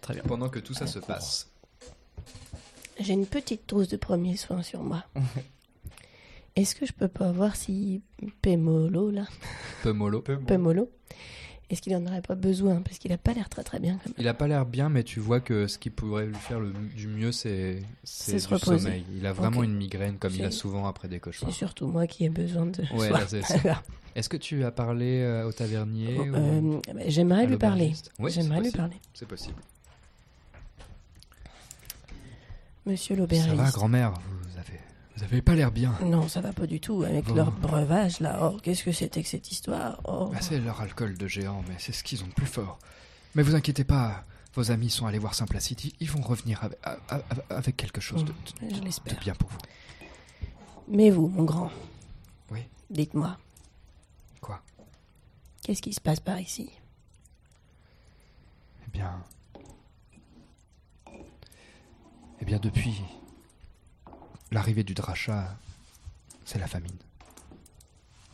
[0.00, 0.22] Très bien.
[0.26, 1.48] pendant que tout ça se passe,
[2.98, 5.04] J'ai une petite trousse de premiers soins sur moi.
[6.56, 8.02] Est-ce que je peux pas voir si
[8.42, 9.26] Pemolo là,
[9.84, 10.90] Pemolo, Pemolo,
[11.70, 12.82] est-ce qu'il en aurait pas besoin?
[12.82, 14.14] Parce qu'il a pas l'air très très bien quand même.
[14.18, 16.72] il a pas l'air bien, mais tu vois que ce qui pourrait lui faire le,
[16.72, 18.78] du mieux, c'est c'est C'est du se reposer.
[18.84, 19.04] sommeil.
[19.16, 21.52] Il a vraiment une migraine, comme il a C'est- souvent après des C'est cauchemars.
[21.54, 22.82] surtout moi qui ai besoin de.
[22.96, 23.82] Ouais, c'est ça.
[24.16, 27.92] Est-ce que tu as parlé euh, au tavernier ou Euh, bah, J'aimerais lui parler.
[28.18, 28.96] Oui, c'est J'aimerais lui parler.
[29.14, 29.56] C'est possible.
[32.86, 33.54] Monsieur Ça l'aubergiste.
[33.54, 34.14] va, grand-mère
[35.20, 35.94] Vous avez, vous avez pas l'air bien.
[36.02, 38.38] Non, ça va pas du tout avec leur breuvage là.
[38.42, 40.00] Oh, qu'est-ce que c'était que cette histoire?
[40.04, 40.30] Oh.
[40.32, 42.78] Bah, c'est leur alcool de géant, mais c'est ce qu'ils ont de plus fort.
[43.34, 45.84] Mais vous inquiétez pas, vos amis sont allés voir Saint-Placide.
[45.84, 47.20] Ils- Ils vont revenir avec, a- a-
[47.54, 49.18] avec quelque chose de, de- Je de l'espère.
[49.20, 49.58] bien pour vous.
[50.88, 51.70] Mais vous, mon grand.
[52.50, 52.60] Oui.
[52.88, 53.36] Dites-moi.
[54.40, 54.62] Quoi?
[55.62, 56.70] Qu'est-ce qui se passe par ici?
[58.86, 59.22] Eh bien.
[62.40, 63.02] Eh bien, depuis
[64.50, 65.56] l'arrivée du Dracha,
[66.44, 66.96] c'est la famine.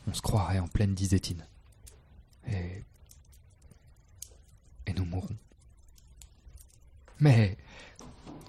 [0.07, 1.45] On se croirait en pleine disétine.
[2.49, 2.83] Et.
[4.87, 5.37] Et nous mourrons.
[7.21, 7.57] Mais.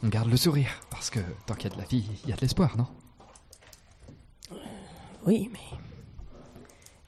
[0.03, 2.33] On garde le sourire, parce que tant qu'il y a de la vie, il y
[2.33, 2.87] a de l'espoir, non?
[5.25, 5.77] Oui, mais.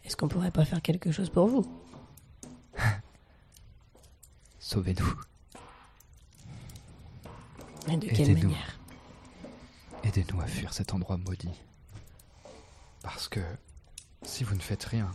[0.04, 1.72] Est-ce qu'on pourrait pas faire quelque chose pour vous?
[4.60, 5.14] Sauvez-nous.
[7.88, 8.50] Et de quelle Aidez-nous.
[8.50, 8.79] manière?
[10.04, 11.50] Aidez-nous à fuir cet endroit maudit.
[13.04, 13.40] Parce que
[14.24, 15.12] si vous ne faites rien,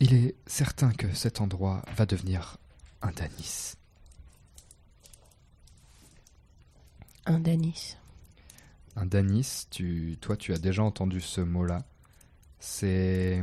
[0.00, 2.56] il est certain que cet endroit va devenir
[3.02, 3.74] un Danis.
[7.26, 7.96] Un Danis.
[8.96, 11.84] Un Danis, tu, toi tu as déjà entendu ce mot-là.
[12.58, 13.42] C'est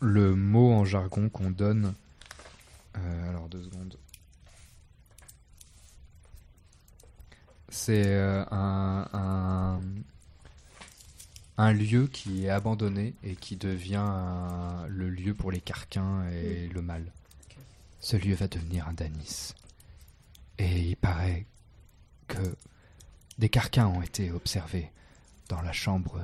[0.00, 1.94] le mot en jargon qu'on donne.
[2.96, 3.98] euh, alors deux secondes.
[7.78, 9.80] C'est euh, un, un,
[11.58, 16.68] un lieu qui est abandonné et qui devient un- le lieu pour les carquins et
[16.68, 17.12] le mal.
[18.00, 19.52] Ce lieu va devenir un Danis.
[20.58, 21.44] Et il paraît
[22.28, 22.56] que
[23.36, 24.90] des carquins ont été observés
[25.50, 26.18] dans la chambre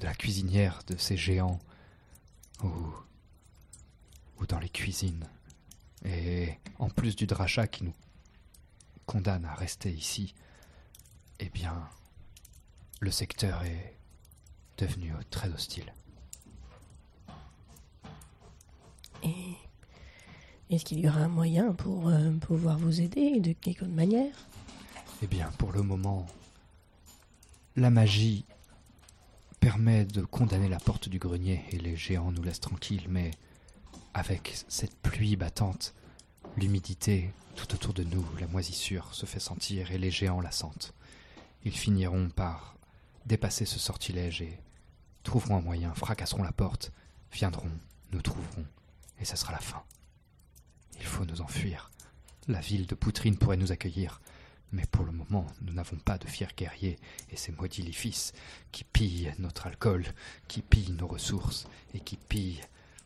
[0.00, 1.58] de la cuisinière de ces géants
[2.62, 2.68] ou,
[4.40, 5.26] ou dans les cuisines.
[6.04, 7.94] Et en plus du dracha qui nous
[9.06, 10.34] condamne à rester ici,
[11.40, 11.88] eh bien,
[13.00, 13.96] le secteur est
[14.78, 15.92] devenu très hostile.
[19.22, 19.56] Et
[20.70, 24.34] est-ce qu'il y aura un moyen pour euh, pouvoir vous aider de quelque manière?
[25.22, 26.26] Eh bien, pour le moment,
[27.76, 28.44] la magie
[29.60, 33.30] permet de condamner la porte du grenier et les géants nous laissent tranquilles, mais
[34.14, 35.94] avec cette pluie battante,
[36.56, 40.92] l'humidité tout autour de nous, la moisissure se fait sentir et les géants la sentent.
[41.66, 42.76] Ils finiront par
[43.24, 44.60] dépasser ce sortilège et
[45.24, 46.92] trouveront un moyen, fracasseront la porte,
[47.32, 47.72] viendront,
[48.12, 48.64] nous trouverons,
[49.18, 49.82] et ce sera la fin.
[51.00, 51.90] Il faut nous enfuir.
[52.46, 54.20] La ville de Poutrine pourrait nous accueillir,
[54.70, 57.00] mais pour le moment, nous n'avons pas de fiers guerriers
[57.30, 58.32] et ces maudits lifices
[58.70, 60.04] qui pillent notre alcool,
[60.46, 62.62] qui pillent nos ressources et qui pillent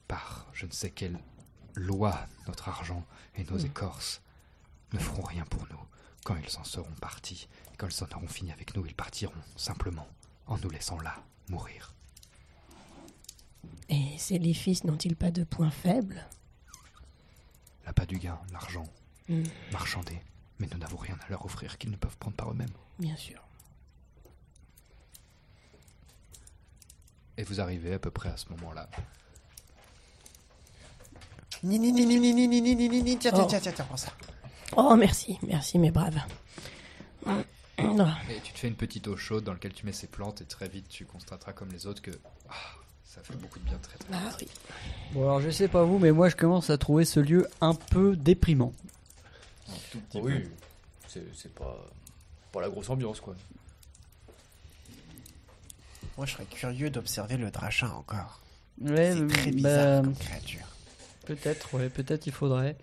[0.06, 1.18] par je ne sais quelle
[1.76, 3.06] loi notre argent
[3.36, 3.64] et nos Mm.
[3.66, 4.20] écorces
[4.92, 5.80] ne feront rien pour nous.
[6.30, 10.06] Quand ils en seront partis, quand ils en auront fini avec nous, ils partiront simplement
[10.46, 11.16] en nous laissant là
[11.48, 11.92] mourir.
[13.88, 16.24] Et ces les fils n'ont-ils pas de points faibles
[17.84, 18.86] L'appât du gain, l'argent,
[19.28, 19.42] Mm.
[19.72, 20.22] marchander,
[20.60, 22.70] mais nous n'avons rien à leur offrir qu'ils ne peuvent prendre par eux-mêmes.
[23.00, 23.42] Bien sûr.
[27.38, 28.88] Et vous arrivez à peu près à ce moment-là.
[31.64, 33.46] Ni ni ni ni ni ni ni ni ni ni ni tiens Oh.
[33.48, 34.12] tiens tiens tiens prends ça.
[34.76, 36.20] Oh, merci, merci, mes braves.
[37.26, 37.42] Ah,
[37.78, 40.44] Et tu te fais une petite eau chaude dans laquelle tu mets ces plantes et
[40.44, 42.10] très vite tu constateras comme les autres que
[42.48, 42.54] ah,
[43.04, 44.40] ça fait beaucoup de bien très très Ah vite.
[44.40, 44.48] oui.
[45.12, 47.74] Bon, alors je sais pas vous, mais moi je commence à trouver ce lieu un
[47.74, 48.72] peu déprimant.
[50.14, 50.44] oui,
[51.08, 51.76] c'est c'est pas,
[52.52, 53.34] pas la grosse ambiance quoi.
[56.16, 58.40] Moi, je serais curieux d'observer le drachin encore.
[58.80, 60.66] Ouais, c'est très bah, bizarre comme créature.
[61.24, 62.76] Peut-être, ouais, peut-être il faudrait.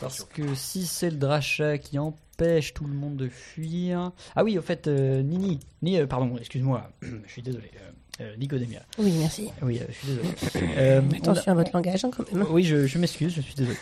[0.00, 4.12] Parce que si c'est le drachat qui empêche tout le monde de fuir.
[4.36, 7.70] Ah oui, au fait, euh, Nini, Ni, euh, pardon, excuse-moi, je suis désolé.
[7.76, 7.90] euh,
[8.20, 8.80] euh, Nicodémia.
[8.98, 9.48] Oui, merci.
[9.62, 10.28] Oui, euh, je suis désolé.
[10.78, 12.46] Euh, on Attention a- à votre langage, hein, quand même.
[12.50, 13.76] Oui, je, je m'excuse, je suis désolé.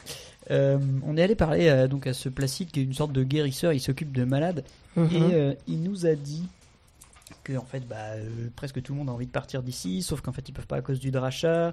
[0.50, 3.22] Euh, on est allé parler à, donc à ce Placide qui est une sorte de
[3.24, 4.64] guérisseur, il s'occupe de malades
[4.96, 5.08] Mhm.
[5.12, 6.44] et euh, il nous a dit
[7.46, 10.20] que en fait bah, euh, presque tout le monde a envie de partir d'ici, sauf
[10.20, 11.72] qu'en fait ils peuvent pas à cause du drachat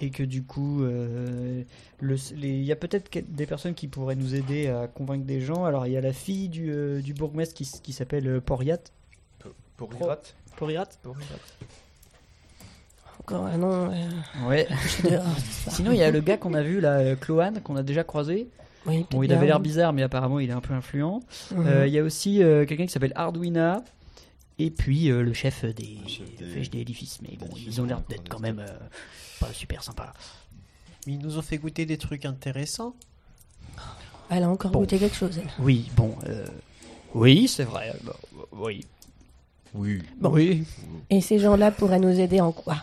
[0.00, 1.62] et que du coup euh,
[2.00, 5.64] le- il y a peut-être des personnes qui pourraient nous aider à convaincre des gens.
[5.64, 8.78] Alors il y a la fille du, euh, du bourgmestre qui, s'appelle euh, Poriat.
[9.76, 10.18] Porirat
[10.56, 10.88] Porirat
[13.20, 13.90] Encore un nom.
[13.92, 14.66] euh, Ouais.
[15.68, 18.02] Sinon, il y a le gars qu'on a vu là, euh, Cloan, qu'on a déjà
[18.04, 18.48] croisé.
[18.86, 21.20] Oui, bon, il avait l'air bizarre, mais apparemment, il est un peu influent.
[21.52, 21.66] Mhm.
[21.66, 23.84] Euh, Il y a aussi euh, quelqu'un qui s'appelle Arduina.
[24.64, 25.98] Et puis euh, le chef des,
[26.38, 27.18] des- des, édifices.
[27.22, 28.78] Mais bon, ils ont l'air d'être quand même euh,
[29.40, 30.12] pas super sympas.
[31.06, 32.94] Mais ils nous ont fait goûter des trucs intéressants.
[34.30, 34.80] Elle a encore Bon.
[34.80, 35.50] goûté quelque chose, elle.
[35.58, 36.16] Oui, bon.
[36.28, 36.46] euh,
[37.14, 37.92] oui, c'est vrai.
[38.04, 38.16] Bah,
[38.52, 38.86] oui.
[39.74, 40.00] Oui.
[40.20, 40.30] Bon.
[40.30, 40.64] Oui.
[41.10, 42.76] Et ces gens-là pourraient nous aider en quoi?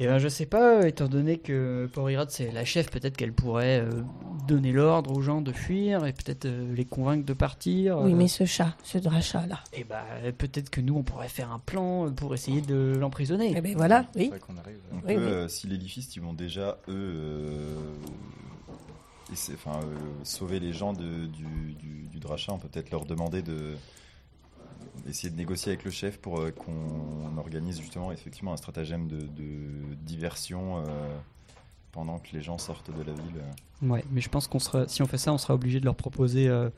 [0.00, 3.32] Et ben, je sais pas, euh, étant donné que Porirat c'est la chef, peut-être qu'elle
[3.32, 4.02] pourrait euh,
[4.48, 7.98] donner l'ordre aux gens de fuir et peut-être euh, les convaincre de partir.
[8.00, 8.16] Oui, euh.
[8.16, 9.60] mais ce chat, ce drachat là.
[9.72, 10.04] Et bah,
[10.36, 13.54] peut-être que nous, on pourrait faire un plan pour essayer de l'emprisonner.
[13.56, 14.32] Eh ben voilà, oui.
[14.32, 15.14] On Oui, peut, oui.
[15.16, 17.76] euh, si les lifistes ils vont déjà eux euh,
[19.54, 23.42] enfin, euh, sauver les gens de- du, du, du drachat, on peut peut-être leur demander
[23.42, 23.74] de
[25.08, 29.18] essayer de négocier avec le chef pour euh, qu'on organise justement effectivement un stratagème de,
[29.18, 30.82] de diversion euh,
[31.92, 33.42] pendant que les gens sortent de la ville.
[33.82, 35.94] Ouais, mais je pense qu'on sera, si on fait ça, on sera obligé de leur
[35.94, 36.48] proposer.
[36.48, 36.70] euh,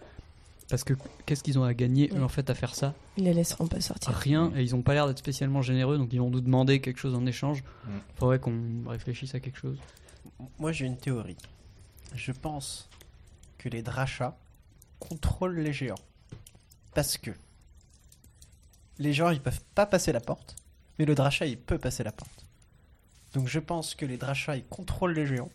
[0.68, 0.94] parce que
[1.26, 2.92] qu'est-ce qu'ils ont à gagner, eux, en fait, à faire ça?
[3.16, 4.12] Ils les laisseront pas sortir.
[4.12, 6.98] Rien, et ils ont pas l'air d'être spécialement généreux, donc ils vont nous demander quelque
[6.98, 7.62] chose en échange.
[7.62, 7.90] Mm.
[8.16, 9.78] Faudrait qu'on réfléchisse à quelque chose.
[10.58, 11.36] Moi, j'ai une théorie.
[12.14, 12.88] Je pense
[13.58, 14.36] que les drachats
[14.98, 15.94] contrôlent les géants.
[16.94, 17.30] Parce que
[18.98, 20.56] les gens, ils peuvent pas passer la porte,
[20.98, 22.44] mais le drachat, il peut passer la porte.
[23.34, 25.50] Donc je pense que les drachats, ils contrôlent les géants.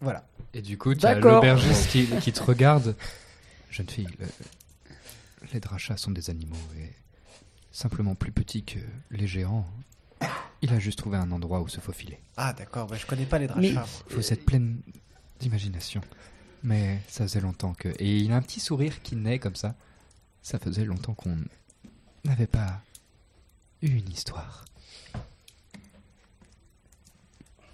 [0.00, 0.26] Voilà.
[0.54, 1.34] Et du coup, tu as D'accord.
[1.36, 2.94] l'aubergiste qui, qui te regarde.
[3.70, 4.26] Jeune fille, le-
[5.52, 6.90] les drachats sont des animaux et
[7.72, 8.78] simplement plus petits que
[9.10, 9.66] les géants.
[10.62, 12.18] Il a juste trouvé un endroit où se faufiler.
[12.36, 13.86] Ah d'accord, bah, je connais pas les Mais drachats.
[14.08, 14.80] faut être pleine
[15.38, 16.00] d'imagination.
[16.62, 17.88] Mais ça faisait longtemps que.
[17.98, 19.74] Et il a un petit sourire qui naît comme ça.
[20.46, 21.36] Ça faisait longtemps qu'on
[22.24, 22.80] n'avait pas
[23.82, 24.64] eu une histoire.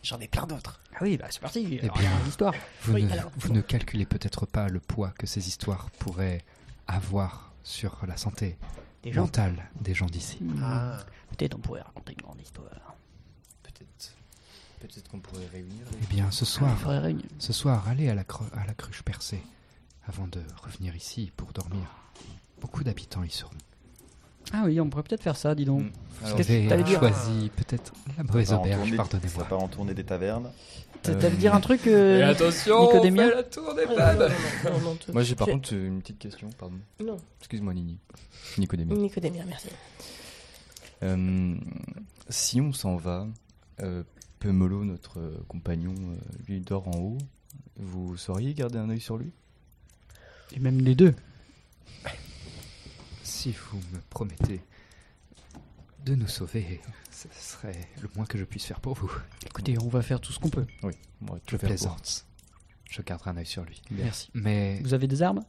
[0.02, 0.80] J'en ai plein d'autres.
[0.94, 1.68] Ah oui, bah c'est parti.
[1.82, 2.54] Eh alors, bien, l'histoire.
[2.84, 6.42] vous, Oui, ne, alors, vous ne calculez peut-être pas le poids que ces histoires pourraient
[6.88, 8.56] avoir sur la santé
[9.02, 9.24] Des gens.
[9.24, 10.38] mentale des gens d'ici.
[10.40, 10.62] Hmm.
[10.64, 10.98] Ah.
[11.36, 12.96] Peut-être on pourrait raconter une grande histoire.
[13.64, 14.14] Peut-être.
[14.80, 15.84] Peut-être qu'on pourrait réunir.
[16.02, 17.26] Eh bien, ce soir, faudrait réunir.
[17.38, 19.42] ce soir, allez à la, cru- à la cruche percée
[20.06, 21.86] avant de revenir ici pour dormir.
[22.62, 23.50] Beaucoup d'habitants y seront.
[24.52, 25.84] Ah oui, on pourrait peut-être faire ça, dis donc.
[26.22, 29.42] T'allais dire choisi peut-être la mauvaise auberge, tournée- pardonnez-moi.
[29.42, 30.50] Ça part en tournée des tavernes.
[31.02, 34.14] T'allais dire un truc, euh, Et attention, Nicodémien on fait la tour des Ah,
[35.12, 36.76] Moi j'ai par j'ai- contre une petite question, pardon.
[37.04, 37.16] Non.
[37.40, 37.98] Excuse-moi Nini.
[38.58, 38.94] Nicodémie.
[38.96, 39.68] Nicodémien, merci.
[41.02, 41.56] Euh,
[42.28, 43.26] si on s'en va,
[43.80, 44.04] euh,
[44.38, 47.18] Pemolo, notre euh, compagnon, euh, lui dort en haut.
[47.76, 49.32] Vous sauriez garder un œil sur lui?
[50.54, 51.14] Et même les deux.
[53.42, 54.60] Si vous me promettez
[56.04, 56.80] de nous sauver,
[57.10, 59.10] ce serait le moins que je puisse faire pour vous.
[59.44, 60.64] Écoutez, on va faire tout ce qu'on peut.
[60.84, 61.68] Oui, va tout Je faire pour.
[61.70, 62.24] plaisante.
[62.88, 63.82] Je garderai un œil sur lui.
[63.90, 64.30] Merci.
[64.32, 65.42] Mais Vous avez des armes?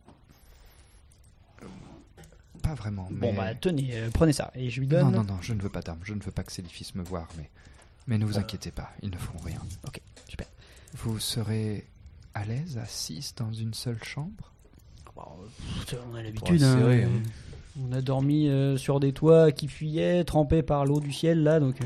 [2.63, 3.07] Pas vraiment.
[3.11, 4.49] Bon mais- bah tenez, euh, prenez ça.
[4.55, 5.11] Et je lui donne.
[5.11, 6.01] Non, non, non, je ne veux pas d'armes.
[6.03, 7.51] Je ne veux pas que ces fils me voient, mais...
[8.07, 9.61] Mais ne vous inquiétez pas, ils ne feront rien.
[9.85, 10.47] Ok, super.
[10.95, 11.85] Vous serez
[12.33, 14.51] à l'aise 6 dans une seule chambre?
[15.15, 15.27] Bah,
[16.09, 16.59] On a l'habitude.
[16.59, 17.21] Ouais, hein.
[17.81, 21.59] On a dormi euh, sur des toits qui fuyaient, trempés par l'eau du ciel là.
[21.59, 21.85] Donc euh,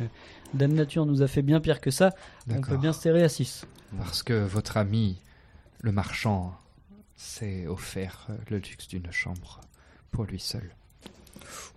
[0.54, 2.12] Dame Nature nous a fait bien pire que ça.
[2.50, 3.66] On peut bien se serrer à 6.
[3.98, 5.18] Parce que votre ami,
[5.80, 6.54] le marchand,
[7.16, 9.62] s'est offert euh, le luxe d'une chambre
[10.12, 10.70] pour lui seul.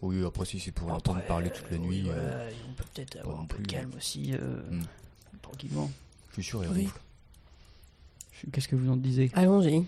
[0.02, 3.40] Oui, après si c'est pour l'entendre parler toute la nuit, euh, on peut peut-être avoir
[3.40, 3.72] un peu de plus.
[3.76, 4.32] calme aussi.
[4.34, 4.82] euh, Hmm.
[5.42, 5.90] Tranquillement.
[6.30, 6.88] je suis sûr il Oui.
[8.52, 9.30] Qu'est-ce que vous en disiez?
[9.34, 9.84] Allons-y.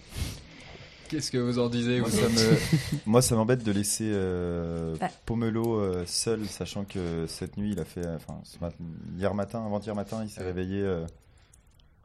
[1.12, 4.96] Qu'est-ce que vous en disiez Moi, vous ça me- Moi, ça m'embête de laisser euh,
[5.00, 5.08] Ah.
[5.26, 8.06] Pomelo euh, seul, sachant que cette nuit, il a fait.
[8.16, 8.74] Enfin, ce mat-
[9.18, 11.04] hier matin, avant-hier matin, il s'est réveillé euh,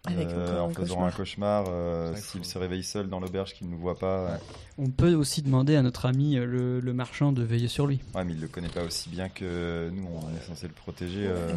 [0.07, 1.05] Avec euh, en faisant cauchemar.
[1.07, 1.65] un cauchemar.
[1.69, 4.25] euh, Ouais, S'il se réveille seul dans l'auberge, qu'il ne nous voit pas.
[4.25, 4.39] Ouais.
[4.77, 7.99] On peut aussi demander à notre ami euh, le, le marchand de veiller sur lui.
[8.15, 10.07] Ouais, mais il le connaît pas aussi bien que nous.
[10.07, 11.27] On est censé le protéger.
[11.27, 11.53] euh.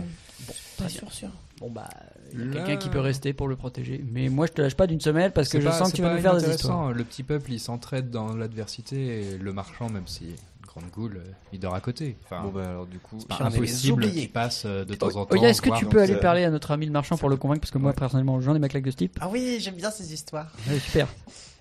[0.78, 1.28] Pas sûr, sûr.
[1.60, 1.88] Bon bah,
[2.32, 4.02] il y a Là- quelqu'un qui peut rester pour le protéger.
[4.10, 6.02] Mais moi je te lâche pas d'une semelle parce que je pas- sens que tu
[6.02, 6.92] vas nous faire des histoires.
[6.92, 10.34] Le petit peuple, il s'entraide dans l'adversité et le marchand, même si
[10.70, 12.16] grande goule, euh, il dort à côté.
[12.24, 15.26] Enfin, Bon bah alors du coup, c'est pas impossible qu'il passe euh, de temps en
[15.26, 15.28] temps.
[15.30, 17.36] Oh, Oya, est-ce que tu peux aller parler à notre ami le marchand pour le
[17.36, 19.18] convaincre Parce que moi personnellement j'en ai ma claque de ce type.
[19.20, 20.52] Ah oui, j'aime bien ces histoires.
[20.68, 21.08] Ouais, super.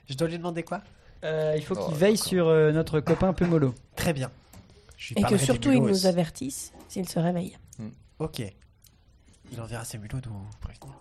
[0.07, 0.81] Je dois lui demander quoi?
[1.23, 3.73] Euh, il faut Oh, qu'il veille sur euh, notre copain Pemolo.
[3.95, 4.31] Très bien.
[4.97, 6.07] Je lui Et que parlerai des surtout, il mulots nous aussi.
[6.07, 7.57] avertisse s'il se réveille.
[8.19, 8.41] Ok.
[9.51, 10.93] Il enverra ses mulots de vous prévenir.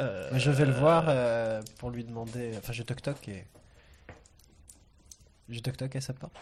[0.00, 2.52] Euh, Moi, je vais le voir euh, pour lui demander.
[2.58, 3.44] Enfin, je toc toc et.
[5.48, 6.34] Je toc toc à sa porte.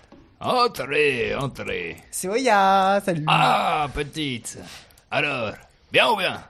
[0.45, 1.97] Entrez, entrez.
[2.11, 4.59] C'est Oya Salut Ah, petite.
[5.09, 5.53] Alors,
[5.93, 6.43] bien ou bien?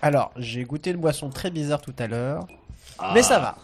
[0.00, 2.46] Alors, j'ai goûté une boisson très bizarre tout à l'heure.
[2.98, 3.56] Ah, Mais ça va.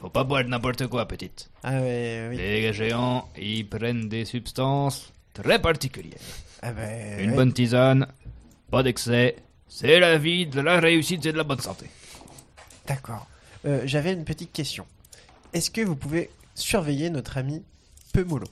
[0.00, 1.50] Faut pas boire n'importe quoi, petite.
[1.62, 2.36] Ah ouais, oui.
[2.38, 6.18] Les géants, ils prennent des substances très particulières.
[6.62, 7.36] Ah ben, Une ouais.
[7.36, 8.06] bonne tisane,
[8.70, 9.36] pas d'excès.
[9.68, 11.90] C'est la vie, de la réussite et de la bonne santé.
[12.86, 13.26] D'accord.
[13.66, 14.86] Euh, J'avais une petite question.
[15.52, 17.62] Est-ce que vous pouvez surveiller notre ami
[18.14, 18.46] Pemolo?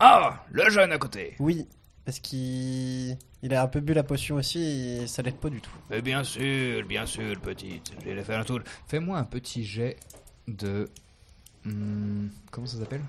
[0.00, 1.36] Ah, le jeune à côté.
[1.38, 1.66] Oui,
[2.04, 5.60] parce qu'il il a un peu bu la potion aussi et ça l'aide pas du
[5.60, 5.70] tout.
[5.90, 7.92] Mais bien sûr, bien sûr, petite.
[8.04, 8.60] Je vais faire un tour.
[8.88, 9.96] Fais-moi un petit jet
[10.48, 10.88] de.
[11.64, 13.02] hmm, comment ça s'appelle?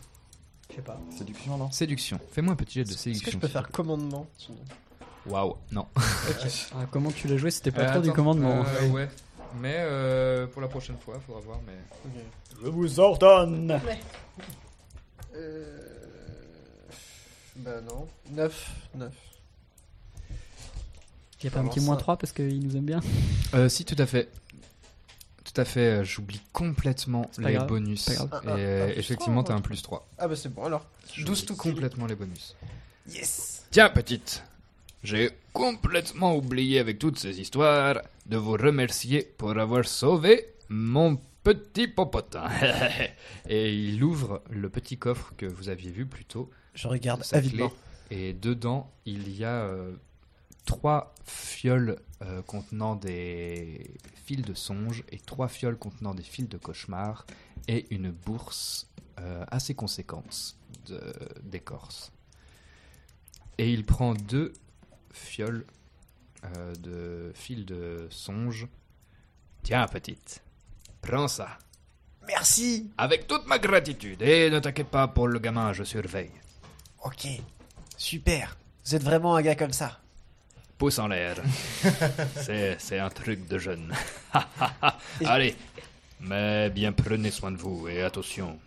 [0.69, 0.99] Je sais pas.
[1.17, 2.19] Séduction, non Séduction.
[2.31, 3.25] Fais-moi un petit jet de Est-ce séduction.
[3.25, 4.55] que je peux s'il te faire commandement plaît.
[5.27, 5.87] Waouh, non.
[6.75, 7.51] Ah, comment tu l'as joué?
[7.51, 8.63] C'était pas Euh, trop du attends, commandement.
[8.65, 9.09] euh, ouais.
[9.59, 11.59] Mais euh, pour la prochaine fois, faudra voir.
[11.67, 11.73] Mais
[12.63, 13.79] Je vous ordonne
[15.35, 15.77] Euh...
[17.57, 18.07] Bah non.
[18.31, 18.71] 9.
[18.95, 19.11] 9.
[21.39, 22.99] Il y a pas un petit ça moins 3 parce qu'il nous aime bien
[23.53, 24.29] Euh, si, tout à fait.
[25.43, 28.07] Tout à fait, euh, j'oublie complètement les grave, bonus.
[28.09, 30.07] Et Ah, ah, euh, ah, plus effectivement, t'as un plus 3.
[30.17, 30.85] Ah bah c'est bon alors.
[31.17, 32.55] 12 tout complètement les bonus.
[33.09, 34.43] Yes Tiens, petite.
[35.03, 41.87] J'ai complètement oublié avec toutes ces histoires de vous remercier pour avoir sauvé mon petit
[41.87, 42.49] popotin.
[43.49, 46.49] Et il ouvre le petit coffre que vous aviez vu plus tôt.
[46.73, 47.71] Je regarde avidement.
[48.09, 49.95] Et dedans, il y a euh,
[50.65, 56.57] trois fioles euh, contenant des fils de songe et trois fioles contenant des fils de
[56.57, 57.25] cauchemar
[57.67, 58.89] et une bourse
[59.19, 60.57] euh, assez conséquente
[61.43, 62.11] d'écorce.
[63.57, 64.53] Et il prend deux
[65.11, 65.65] fioles
[66.79, 68.67] de fils de songe.
[69.61, 70.41] Tiens, petite.
[71.01, 71.57] Prends ça.
[72.27, 74.21] Merci Avec toute ma gratitude.
[74.21, 76.31] Et ne t'inquiète pas pour le gamin, je surveille.
[77.03, 77.27] Ok.
[77.97, 78.57] Super.
[78.85, 79.99] Vous êtes vraiment un gars comme ça.
[80.77, 81.37] Pouce en l'air.
[82.79, 83.93] c'est, un truc de jeune.
[85.25, 85.55] Allez.
[86.19, 88.59] Mais bien prenez soin de vous et attention.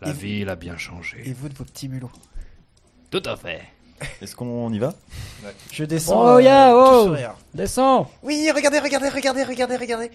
[0.00, 1.22] La Et vous- ville a bien changé.
[1.24, 2.12] Et vous de vos petits mulots.
[3.10, 3.62] Tout à fait.
[4.20, 4.94] Est-ce qu'on y va?
[5.72, 6.34] Je descends.
[6.34, 7.16] Oh, ya, tout oh.
[7.54, 10.10] Descends Oui, regardez, regardez, regardez, regardez, regardez.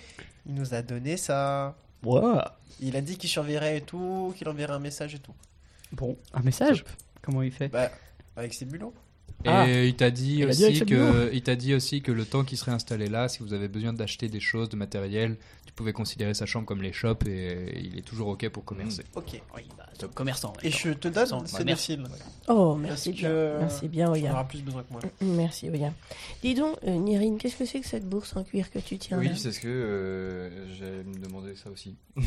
[0.46, 1.76] Il nous a donné ça.
[2.04, 2.58] Ouah.
[2.80, 5.34] Il a dit qu'il surveillerait et tout, qu'il enverrait un message et tout.
[5.92, 6.86] Bon, un message?
[7.22, 7.70] Comment il fait?
[7.70, 7.90] Bah,
[8.36, 8.94] avec ses bulots.
[9.46, 9.68] Et Ah.
[9.84, 11.30] il t'a dit, aussi que, bureau.
[11.32, 13.94] il t'a dit aussi que le temps qu'il serait installé là, si vous avez besoin
[13.94, 17.98] d'acheter des choses, de matériel, tu pouvais considérer sa chambre comme les shops et il
[18.00, 19.04] est toujours ok pour commercer.
[19.14, 19.40] Ok.
[19.56, 20.54] Oui, bah, top commerçant.
[20.64, 22.00] Et je te donne ces bah, merci.
[22.48, 23.30] Oh, merci bien.
[23.30, 24.44] que Merci bien, Oya.
[24.50, 25.02] plus besoin que moi.
[25.22, 25.94] Merci, Oya.
[26.42, 29.18] Dis donc, euh, Nirine, qu'est-ce que c'est que cette bourse en cuir que tu tiens
[29.22, 31.96] là Oui, c'est ce que euh, j'allais me demander ça aussi.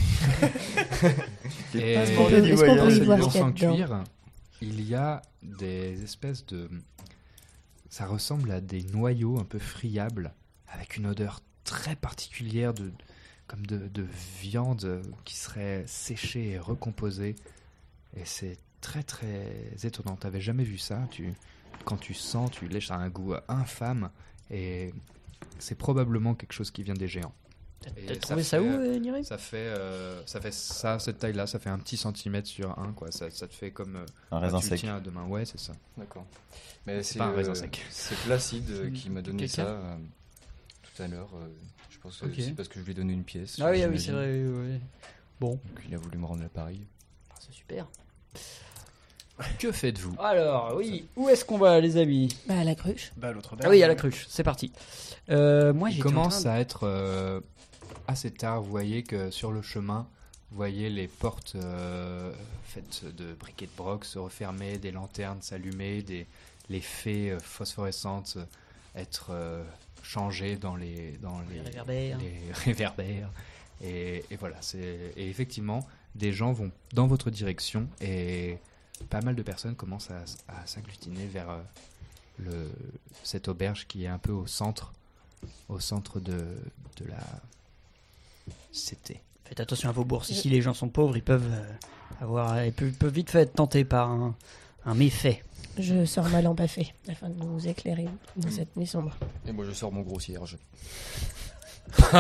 [1.75, 4.05] Et Est-ce qu'on peut- y cette voir ce bourse qu'il y a en dedans cuir,
[4.63, 6.69] il y a des espèces de...
[7.89, 10.33] Ça ressemble à des noyaux un peu friables,
[10.69, 12.93] avec une odeur très particulière de
[13.47, 14.07] comme de, de
[14.41, 17.35] viande qui serait séchée et recomposée.
[18.17, 20.15] Et c'est très très étonnant.
[20.15, 21.09] T'avais jamais vu ça?
[21.11, 21.35] Tu,
[21.85, 24.11] quand tu sens, tu lèches, ça a un goût infâme.
[24.51, 24.95] Et
[25.59, 27.35] c'est probablement quelque chose qui vient des géants.
[28.07, 31.33] T'as trouvé ça fait- où, euh, Nirine Ça fait euh, ça fait ça cette taille
[31.33, 33.11] là, ça fait un petit centimètre sur un quoi.
[33.11, 34.81] Ça, ça te fait comme euh, Un bah, raisin tu sec.
[34.81, 35.27] tiens à mains.
[35.27, 35.73] Ouais, c'est ça.
[35.97, 36.27] D'accord.
[36.87, 37.85] Mais C'est pas un euh, raisin sec.
[37.91, 39.97] C'est Placide euh, qui m'a donné ça euh,
[40.83, 41.31] tout à l'heure.
[41.35, 41.49] euh,
[41.91, 43.57] je pense que c'est parce que je lui ai donné une pièce.
[43.61, 44.27] Ah oui, ah oui, c'est vrai.
[44.45, 44.81] ouais.
[45.41, 46.87] Bon, Donc il a voulu me rendre l'appareil.
[47.31, 47.87] Ah, c'est super.
[49.59, 50.15] Que faites-vous?
[50.19, 52.29] Alors, oui, où est-ce qu'on va, les amis?
[52.47, 53.11] Bah, à la cruche.
[53.17, 54.71] Bah, l'autre Ah oui, à la cruche, c'est parti.
[55.31, 57.41] Euh, moi, j'ai commence à être euh,
[58.07, 58.63] assez tard.
[58.63, 60.07] Vous voyez que sur le chemin,
[60.51, 62.33] vous voyez les portes euh,
[62.65, 66.27] faites de briquets de broc se refermer, des lanternes s'allumer, des
[66.69, 68.45] les fées euh, phosphorescentes euh,
[68.95, 69.33] être
[70.03, 72.19] changées dans les dans les, Les réverbères.
[72.19, 73.31] les réverbères.
[73.83, 78.59] Et, et voilà, c'est et effectivement des gens vont dans votre direction et
[79.09, 81.61] pas mal de personnes commencent à, à s'agglutiner vers euh,
[82.39, 82.71] le,
[83.23, 84.93] cette auberge qui est un peu au centre,
[85.69, 86.57] au centre de,
[86.97, 87.25] de la
[88.73, 89.21] cité.
[89.45, 90.31] Faites attention à vos bourses.
[90.31, 91.73] Ici, les gens sont pauvres, ils peuvent euh,
[92.23, 94.35] avoir, ils peuvent, peuvent vite fait être tentés par un,
[94.87, 95.43] un méfait.
[95.79, 98.07] Je sors ma lampe à fée afin de nous éclairer
[98.37, 99.17] dans cette nuit sombre.
[99.47, 100.57] Et moi je sors mon gros cierge.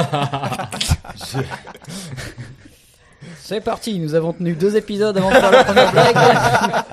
[3.39, 6.85] C'est parti, nous avons tenu deux épisodes avant de faire la première blague.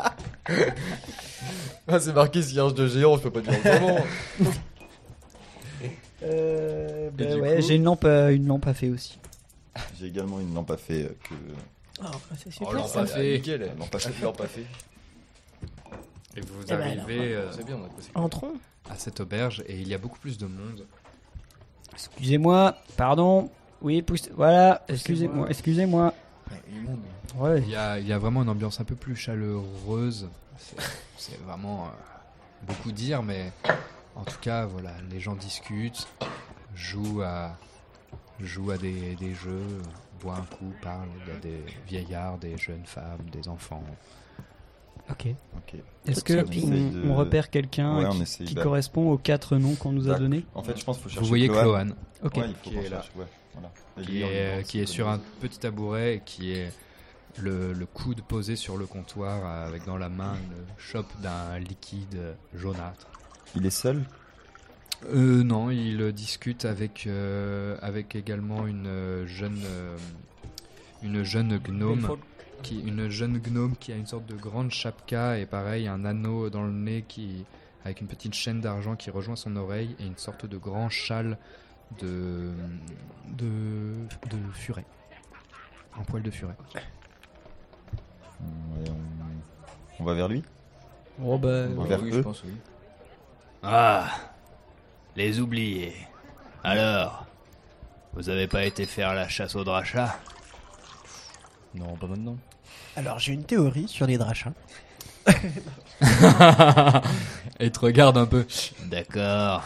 [1.89, 3.97] Ah, c'est marqué cierge de géant, je peux pas dire autrement.
[6.23, 9.19] Euh, bah ouais, coup- j'ai une lampe, à- une lampe à fait aussi.
[9.99, 11.33] J'ai également une lampe à fée que.
[11.99, 12.67] Oh, bah, c'est super.
[12.69, 13.01] Oh, lampe ça.
[13.01, 13.37] à fée.
[13.37, 14.11] Nickel, Lampe à lampe à fée.
[14.11, 14.65] fée, lampe à fée.
[16.35, 18.09] Et vous Eh ben arrivez alors, euh, C'est bien, on a passé.
[18.15, 18.53] Entrons.
[18.89, 20.85] à cette auberge et il y a beaucoup plus de monde.
[21.93, 23.49] Excusez-moi, pardon.
[23.81, 24.29] Oui, pousse.
[24.35, 26.13] Voilà, excusez-moi, excusez-moi.
[27.35, 27.61] Ouais.
[27.61, 30.29] Il y a, il y a vraiment une ambiance un peu plus chaleureuse.
[30.57, 30.75] C'est-
[31.17, 31.87] C'est vraiment euh,
[32.67, 33.51] beaucoup dire, mais
[34.15, 36.07] en tout cas, voilà, les gens discutent,
[36.75, 37.57] jouent à,
[38.39, 39.61] jouent à des, des jeux,
[40.21, 41.07] boivent un coup, parlent.
[41.25, 43.83] Il y a des vieillards, des jeunes femmes, des enfants.
[45.09, 45.27] Ok.
[45.55, 45.79] Ok.
[46.05, 50.09] Est-ce que on de- repère quelqu'un Ouais, qui, d'a- correspond aux quatre noms qu'on nous
[50.09, 51.63] a donnés En fait, je pense qu'il faut chercher Vous voyez Cloane.
[51.63, 52.35] Cloane, Ok.
[52.37, 53.03] Ouais, il faut Qui qu'on est là.
[53.15, 53.71] ouais, voilà.
[54.05, 56.71] Qui est, qui sur un petit tabouret et qui est
[57.37, 62.35] le, le coude posé sur le comptoir avec dans la main une chope d'un liquide
[62.53, 63.07] jaunâtre.
[63.55, 64.03] Il est seul?
[65.05, 69.95] Euh, non, il discute avec, euh, avec également une euh, jeune, euh,
[71.03, 72.17] une jeune gnome,
[72.63, 76.49] qui, une jeune gnome qui a une sorte de grande chapka et pareil un anneau
[76.49, 77.45] dans le nez qui,
[77.85, 81.37] avec une petite chaîne d'argent qui rejoint son oreille et une sorte de grand châle
[82.01, 82.51] de,
[83.37, 83.93] de,
[84.29, 84.85] de furet,
[85.97, 86.55] un poil de furet.
[86.73, 86.81] Ouais,
[88.41, 90.01] on...
[90.01, 90.43] on va vers lui?
[91.23, 91.67] Oh bah.
[91.77, 92.17] On va vers oui, eux?
[92.17, 92.53] je pense, oui.
[93.61, 94.09] Ah,
[95.17, 95.93] les oubliés.
[96.63, 97.25] Alors,
[98.13, 100.15] vous avez pas été faire la chasse au drachat
[101.75, 102.37] Non, pas maintenant.
[102.95, 104.53] Alors, j'ai une théorie sur les drachas.
[107.59, 108.45] et te regarde un peu.
[108.85, 109.63] D'accord.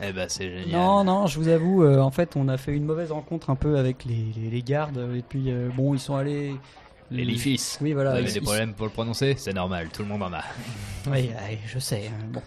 [0.00, 0.70] eh ben, c'est génial.
[0.80, 3.56] Non, non, je vous avoue, euh, en fait, on a fait une mauvaise rencontre un
[3.56, 5.10] peu avec les, les, les gardes.
[5.14, 6.54] Et puis, euh, bon, ils sont allés.
[7.10, 7.78] Les Lifis.
[7.80, 8.10] Oui, voilà.
[8.12, 9.34] Vous avez ils- des ils- problèmes pour le prononcer?
[9.38, 10.42] C'est normal, tout le monde en a.
[11.06, 12.08] Oui, oui, je sais.
[12.08, 12.42] hein, Bon.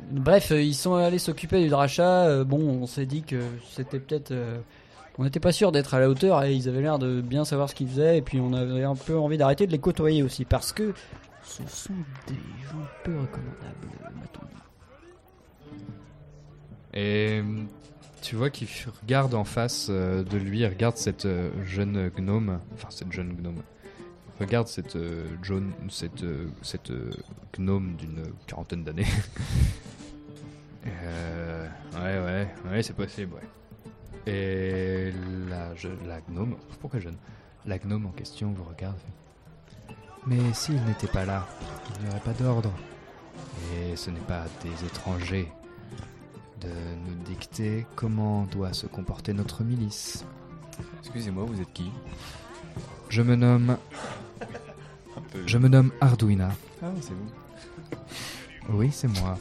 [0.00, 2.26] Bref, euh, ils sont allés s'occuper du drachat.
[2.26, 3.40] euh, Bon, on s'est dit que
[3.70, 4.30] c'était peut-être.
[4.30, 4.58] euh,
[5.18, 7.68] on n'était pas sûr d'être à la hauteur et ils avaient l'air de bien savoir
[7.68, 8.18] ce qu'ils faisaient.
[8.18, 10.94] Et puis on avait un peu envie d'arrêter de les côtoyer aussi parce que
[11.42, 11.92] ce sont
[12.28, 13.88] des gens peu recommandables.
[16.94, 17.42] Et
[18.22, 18.68] tu vois qu'il
[19.02, 21.28] regarde en face de lui, il regarde cette
[21.64, 23.62] jeune gnome, enfin cette jeune gnome,
[24.40, 27.10] regarde cette, euh, jaune, cette, euh, cette euh,
[27.58, 29.06] gnome d'une quarantaine d'années.
[30.86, 34.32] Euh, ouais, ouais, ouais, c'est possible, ouais.
[34.32, 35.12] Et
[35.50, 37.16] la, je- la gnome, pourquoi jeune?
[37.66, 38.96] La gnome en question vous regarde.
[40.26, 41.46] Mais s'il n'était pas là,
[41.96, 42.72] il n'y aurait pas d'ordre.
[43.74, 45.48] Et ce n'est pas des étrangers
[46.60, 50.24] de nous dicter comment doit se comporter notre milice.
[51.00, 51.90] Excusez-moi, vous êtes qui?
[53.08, 53.76] Je me nomme.
[55.46, 56.50] Je me nomme Arduina.
[56.82, 57.96] Ah, c'est vous.
[58.70, 59.38] Oui, c'est moi.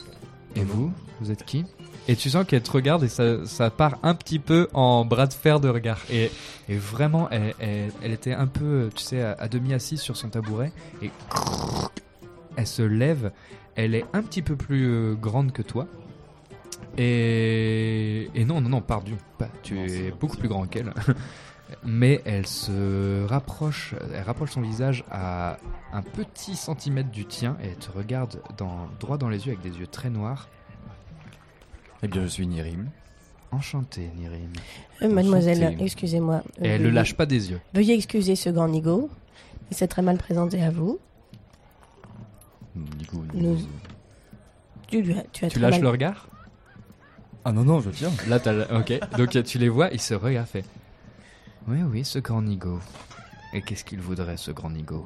[0.55, 0.91] Et vous?
[1.19, 1.65] Vous êtes qui?
[2.07, 5.27] Et tu sens qu'elle te regarde et ça, ça part un petit peu en bras
[5.27, 5.99] de fer de regard.
[6.09, 6.31] Et,
[6.69, 10.15] et vraiment, elle, elle- elle était un peu, tu sais, à, à demi assise sur
[10.15, 10.71] son tabouret.
[11.01, 11.11] Et
[12.55, 13.31] elle se lève.
[13.75, 15.87] Elle est un petit peu plus euh, grande que toi.
[16.97, 19.11] Et, et non, non, non, pardon.
[19.37, 20.93] Pas, tu es beaucoup plus grand qu'elle.
[21.83, 25.57] Mais elle se rapproche, elle rapproche son visage à
[25.91, 29.61] un petit centimètre du tien et elle te regarde dans, droit dans les yeux avec
[29.69, 30.47] des yeux très noirs.
[32.03, 32.89] Eh bien, je suis Nirim.
[33.51, 34.51] Enchanté, Nirim.
[35.01, 36.41] Euh, mademoiselle, excusez-moi.
[36.59, 37.59] euh, Et elle le veuillez- lâche pas des yeux.
[37.73, 39.09] Veuillez excuser ce grand nigo.
[39.71, 40.99] Il s'est très mal présenté à vous.
[42.75, 43.57] Nico, Nous-
[44.87, 46.27] Tu, lui as, tu as Tu très lâches mal- le regard?
[47.43, 48.11] Ah non, non, je tiens.
[48.27, 48.37] Là,
[48.77, 50.47] Ok, donc tu les vois, ils se regardent.
[51.67, 52.79] Oui, oui, ce grand nigo.
[53.53, 55.05] Et qu'est-ce qu'il voudrait, ce grand nigo?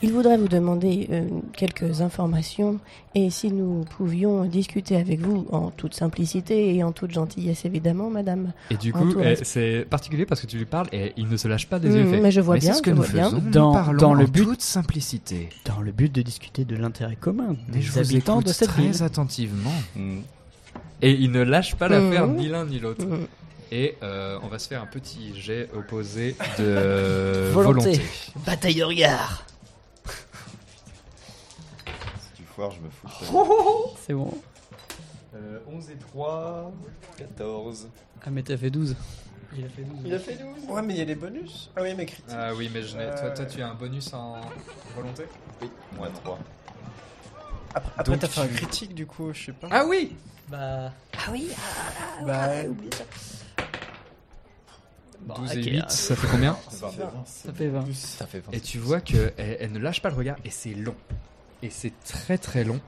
[0.00, 2.80] Il voudrait vous demander euh, quelques informations
[3.14, 8.08] et si nous pouvions discuter avec vous en toute simplicité et en toute gentillesse, évidemment,
[8.08, 8.52] madame.
[8.70, 11.48] Et du coup, eh, c'est particulier parce que tu lui parles et il ne se
[11.48, 12.06] lâche pas des yeux.
[12.10, 13.24] fait, mais je vois bien, ce que je nous vois bien.
[13.26, 13.42] faisons.
[13.44, 15.50] nous Dans- parlons dans le en but- toute simplicité.
[15.66, 18.68] Dans le but de discuter de l'intérêt commun Mais des je vous habitants de cette
[18.70, 19.02] très ville.
[19.02, 19.70] attentivement.
[21.02, 22.36] Et il ne lâche pas l'affaire Mhm.
[22.36, 23.04] ni l'un ni l'autre.
[23.74, 27.92] Et euh, on va se faire un petit jet opposé de Volonté.
[27.92, 28.02] volonté.
[28.44, 29.46] Bataille de regard.
[32.20, 33.06] Si tu foires, je me fous.
[33.06, 34.30] de ta C'est bon.
[35.34, 36.70] Euh, 11 et 3,
[37.16, 37.88] 14.
[38.26, 38.94] Ah, mais t'as fait 12.
[39.56, 39.98] Il a fait 12.
[40.04, 41.70] Il a fait 12 Ouais, mais il y a les bonus.
[41.74, 42.26] Ah oui, mais critique.
[42.30, 44.36] Ah oui, mais je n'ai- toi, Euh, toi, tu as un bonus en
[44.94, 45.24] volonté?
[45.62, 46.38] Oui, moins 3.
[47.74, 49.68] Après, après Donc t'as fait un critique, du coup, je sais pas.
[49.70, 50.14] Ah oui
[50.50, 50.92] Bah.
[51.16, 51.48] Ah oui,
[52.26, 52.48] Bah,
[55.22, 57.10] Bon, 12 ok, et 8, euh, ça fait combien Ça fait 20.
[57.24, 57.94] Ça fait 20.
[57.94, 58.52] Ça fait 20.
[58.52, 60.96] Et tu vois que elle, elle ne lâche pas le regard et c'est long.
[61.62, 62.80] Et c'est très très long.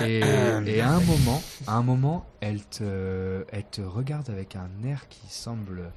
[0.00, 0.20] Et,
[0.66, 5.08] et à un moment, à un moment, elle te, elle te regarde avec un air
[5.08, 5.90] qui semble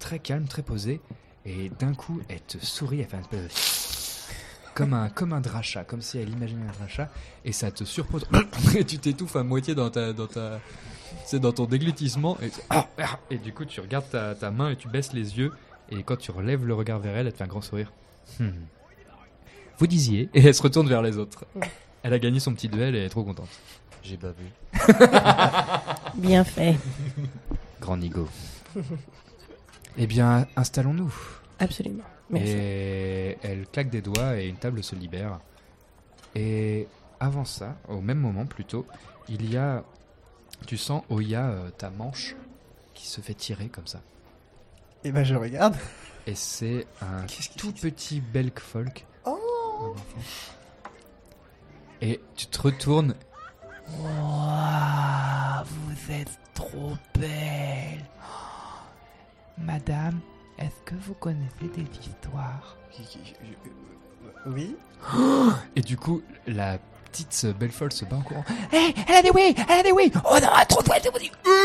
[0.00, 1.00] très calme, très posé.
[1.46, 3.48] Et d'un coup, elle te sourit, elle fait un espèce de...
[4.74, 7.10] Comme un, comme un drachat, comme si elle imaginait un drachat.
[7.44, 8.24] Et ça te surpose.
[8.76, 10.12] et tu t'étouffes à moitié dans ta...
[10.12, 10.60] Dans ta
[11.24, 12.50] c'est dans ton déglutissement et,
[13.34, 15.52] et du coup tu regardes ta, ta main et tu baisses les yeux
[15.90, 17.92] et quand tu relèves le regard vers elle, elle te fait un grand sourire.
[18.38, 18.50] Hmm.
[19.78, 21.44] Vous disiez et elle se retourne vers les autres.
[22.02, 23.48] Elle a gagné son petit duel et elle est trop contente.
[24.02, 24.44] J'ai bavé.
[26.14, 26.76] bien fait.
[27.80, 28.28] Grand Nigo.
[29.96, 31.12] eh bien, installons-nous.
[31.58, 32.04] Absolument.
[32.30, 32.52] Merci.
[32.52, 35.40] Et elle claque des doigts et une table se libère.
[36.34, 36.86] Et
[37.18, 38.86] avant ça, au même moment plutôt,
[39.28, 39.84] il y a,
[40.66, 42.36] tu sens Oya euh, ta manche
[42.94, 44.00] qui se fait tirer comme ça.
[45.04, 45.76] Et ben, je regarde.
[46.26, 47.24] Et c'est un
[47.56, 49.06] tout petit Belk folk.
[49.24, 49.94] Oh.
[52.02, 53.14] Et tu te retournes.
[53.88, 54.12] vous
[56.12, 58.04] êtes trop belle.
[59.58, 60.20] Madame,
[60.58, 62.76] est-ce que vous connaissez des histoires?
[64.46, 64.76] Oui.
[65.76, 66.78] Et du coup, la
[67.10, 68.44] petite Belfol se bat en courant.
[68.72, 70.10] Hé, elle a des oui, elle a des oui.
[70.24, 71.30] Oh non, trop de ouais, c'est dit.
[71.46, 71.60] Euh.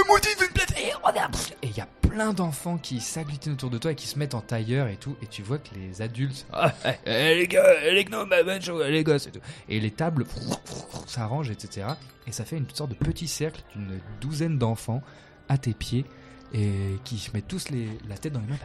[1.03, 1.21] Oh non.
[1.61, 4.33] Et il y a plein d'enfants qui s'agglutinent autour de toi et qui se mettent
[4.35, 5.15] en tailleur et tout.
[5.21, 6.45] Et tu vois que les adultes.
[6.53, 9.39] Ah, eh, eh, les gars, eh, les gnomes, eh, eh, les gosses et tout.
[9.69, 10.25] Et les tables
[11.07, 11.87] s'arrangent, etc.
[12.27, 15.01] Et ça fait une sorte de petit cercle d'une douzaine d'enfants
[15.49, 16.05] à tes pieds
[16.53, 18.57] et qui se mettent tous les, la tête dans les mains.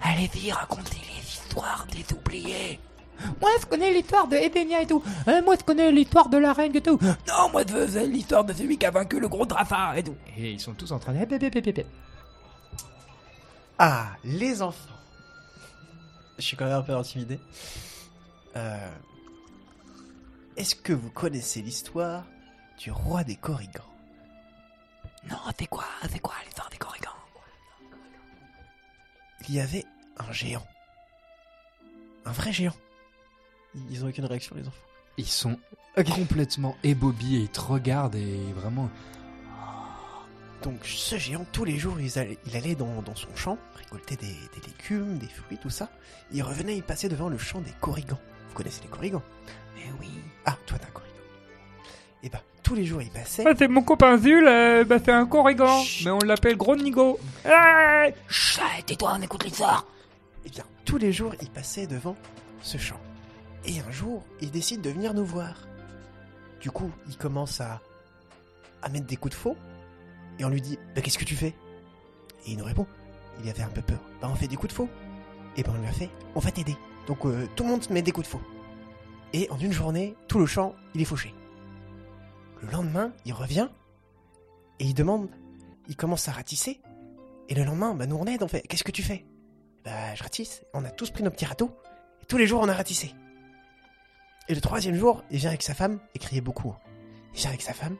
[0.00, 2.78] Allez-y, racontez les histoires des oubliés.
[3.40, 5.02] Moi, je connais l'histoire de Edenia et tout.
[5.26, 6.98] Euh, moi, je connais l'histoire de la reine et tout.
[7.02, 10.16] Non, moi, je sais l'histoire de celui qui a vaincu le gros Drafar et tout.
[10.36, 11.18] Et ils sont tous en train de.
[11.18, 11.86] Hep, hep, hep, hep, hep.
[13.78, 14.94] Ah, les enfants.
[16.38, 17.40] Je suis quand même un peu intimidé.
[18.56, 18.88] Euh,
[20.56, 22.24] Est-ce que vous connaissez l'histoire
[22.78, 23.82] du roi des Corrigans
[25.30, 25.84] Non, c'est quoi?
[26.10, 27.10] C'est quoi l'histoire des Corrigans
[29.48, 29.84] Il y avait
[30.18, 30.66] un géant.
[32.24, 32.74] Un vrai géant.
[33.90, 34.76] Ils ont aucune réaction, les enfants.
[35.16, 35.58] Ils sont
[36.14, 38.88] complètement ébobis et ils te regardent et vraiment.
[40.62, 44.16] Donc ce géant, tous les jours, il allait, il allait dans, dans son champ, récolter
[44.16, 45.88] des, des légumes, des fruits, tout ça.
[46.32, 48.18] Il revenait, il passait devant le champ des Corrigans.
[48.48, 49.22] Vous connaissez les Corrigans?
[49.76, 50.10] Mais oui.
[50.44, 51.14] Ah, toi t'es un Corrigan.
[52.24, 53.44] Et bah, tous les jours, il passait.
[53.46, 57.18] Ah, c'est mon copain Zul, euh, bah, c'est un corrigan, mais on l'appelle Gros Nigo.
[57.44, 59.86] Ah Chut, tais-toi, on écoute l'histoire.
[60.44, 62.16] Eh bien, tous les jours, il passait devant
[62.60, 63.00] ce champ.
[63.64, 65.66] Et un jour, il décide de venir nous voir.
[66.60, 67.80] Du coup, il commence à,
[68.82, 69.56] à mettre des coups de faux.
[70.38, 71.54] Et on lui dit Bah, qu'est-ce que tu fais?
[72.46, 72.86] Et il nous répond
[73.42, 74.00] Il avait un peu peur.
[74.20, 74.88] Bah, on fait des coups de faux.
[75.56, 76.76] Et ben, on lui a fait On va t'aider.
[77.06, 78.42] Donc, euh, tout le monde met des coups de faux.
[79.32, 81.34] Et en une journée, tout le champ, il est fauché.
[82.62, 83.68] Le lendemain, il revient.
[84.78, 85.28] Et il demande
[85.88, 86.80] Il commence à ratisser.
[87.48, 89.26] Et le lendemain, bah, nous on aide, on fait Qu'est-ce que tu fais?
[89.84, 90.62] Bah, je ratisse.
[90.74, 91.70] On a tous pris nos petits râteaux.
[92.22, 93.14] Et tous les jours, on a ratissé.
[94.48, 96.74] Et le troisième jour, il vient avec sa femme, et criait beaucoup.
[97.34, 97.96] Il vient avec sa femme,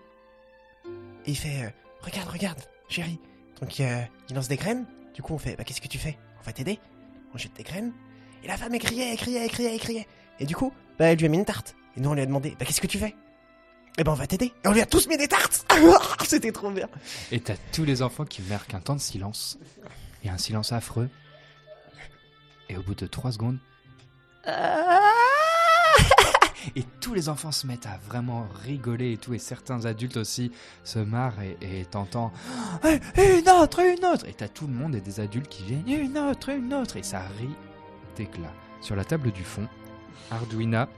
[1.27, 1.71] et il fait euh,
[2.01, 3.19] Regarde, regarde, chérie.
[3.61, 4.87] Donc euh, il lance des graines.
[5.15, 6.17] Du coup, on fait Bah, qu'est-ce que tu fais?
[6.41, 6.79] On va t'aider.
[7.35, 7.93] On jette des graines.
[8.43, 10.07] Et la femme, elle criait, elle criait, elle criait, elle criait.
[10.39, 11.75] Et du coup, bah, elle lui a mis une tarte.
[11.97, 13.15] Et nous, on lui a demandé Bah, qu'est-ce que tu fais?
[13.99, 14.53] Eh ben, on va t'aider.
[14.65, 15.67] Et on lui a tous mis des tartes
[16.25, 16.89] C'était trop bien.
[17.33, 19.59] Et t'as tous les enfants qui marquent un temps de silence.
[20.23, 21.11] Et un silence affreux.
[22.69, 23.59] Et au bout de trois secondes.
[26.77, 29.35] Et tous les enfants se mettent à vraiment rigoler et tout.
[29.35, 30.53] Et certains adultes aussi
[30.85, 32.33] se marrent et t'entends
[32.85, 34.27] Eh, une autre, une autre.
[34.27, 36.97] Et t'as tout le monde et des adultes qui viennent une autre, une autre.
[36.97, 37.55] Et ça rit
[38.17, 38.53] d'éclat.
[38.81, 39.69] Sur la table du fond,
[40.31, 40.89] Arduina,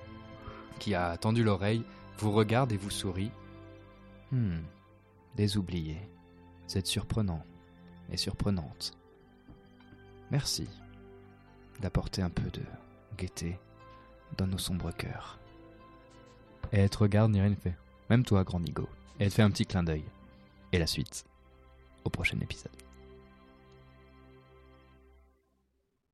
[0.79, 1.85] qui a tendu l'oreille,
[2.19, 3.31] vous regarde et vous sourit.
[4.33, 4.59] Hmm,
[5.37, 6.09] des oubliés.
[6.69, 7.43] Vous êtes surprenant
[8.13, 8.93] et surprenante.
[10.31, 10.69] Merci
[11.81, 12.63] d'apporter un peu de
[13.17, 13.59] gaieté
[14.37, 15.40] dans nos sombres cœurs.
[16.73, 17.77] Et elle te regarde, ni rien ne fait.
[18.09, 18.89] Même toi, grand Nigo.
[19.19, 20.05] Et elle te fait un petit clin d'œil.
[20.73, 21.25] Et la suite,
[22.05, 22.71] au prochain épisode.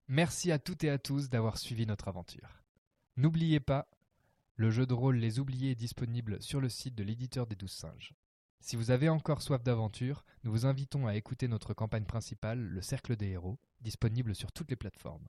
[0.08, 2.62] Merci à toutes et à tous d'avoir suivi notre aventure.
[3.16, 3.88] N'oubliez pas,
[4.54, 7.72] le jeu de rôle Les Oubliés est disponible sur le site de l'éditeur des Douze
[7.72, 8.14] Singes.
[8.60, 12.80] Si vous avez encore soif d'aventure, nous vous invitons à écouter notre campagne principale, Le
[12.80, 15.26] Cercle des Héros, disponible sur toutes les plateformes.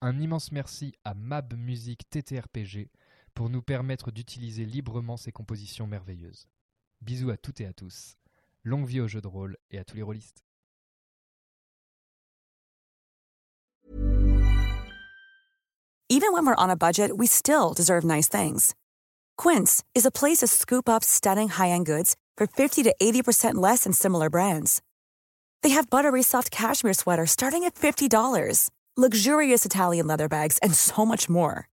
[0.00, 2.90] Un immense merci à Mab Music TTRPG
[3.34, 6.46] pour nous permettre d'utiliser librement ces compositions merveilleuses.
[7.00, 8.16] Bisous à toutes et à tous.
[8.64, 10.42] Longue vie au jeu de rôle et à tous les rôlistes.
[16.08, 18.74] Even when we're on a budget, we still deserve nice things.
[19.38, 23.84] Quince is a place to scoop up stunning high-end goods for 50 to 80% less
[23.84, 24.82] than similar brands.
[25.62, 31.06] They have buttery soft cashmere sweaters starting at $50, luxurious Italian leather bags, and so
[31.06, 31.66] much more.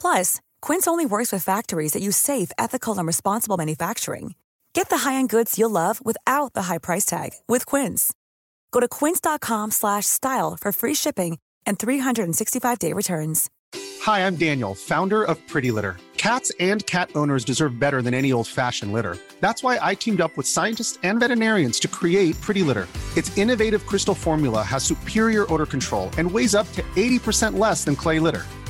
[0.00, 4.34] Plus, Quince only works with factories that use safe, ethical, and responsible manufacturing.
[4.72, 8.12] Get the high-end goods you'll love without the high price tag with Quince.
[8.72, 13.50] Go to quince.com slash style for free shipping and 365-day returns.
[14.02, 15.96] Hi, I'm Daniel, founder of Pretty Litter.
[16.16, 19.16] Cats and cat owners deserve better than any old fashioned litter.
[19.40, 22.86] That's why I teamed up with scientists and veterinarians to create Pretty Litter.
[23.16, 27.96] Its innovative crystal formula has superior odor control and weighs up to 80% less than
[27.96, 28.44] clay litter.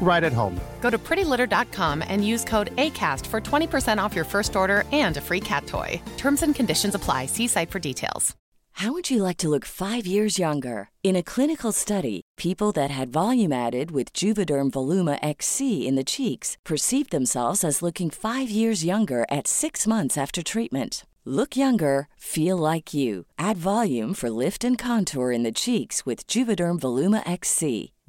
[0.00, 0.60] right at home.
[0.80, 5.20] Go to prettylitter.com and use code ACAST for 20% off your first order and a
[5.20, 6.02] free cat toy.
[6.16, 7.26] Terms and conditions apply.
[7.26, 8.34] See site for details.
[8.74, 10.88] How would you like to look five years younger?
[11.02, 16.04] In a clinical study, people that had volume added with Juvederm Voluma XC in the
[16.04, 21.04] cheeks perceived themselves as looking five years younger at six months after treatment.
[21.26, 23.26] Look younger, feel like you.
[23.38, 27.92] Add volume for lift and contour in the cheeks with Juvederm Voluma XC.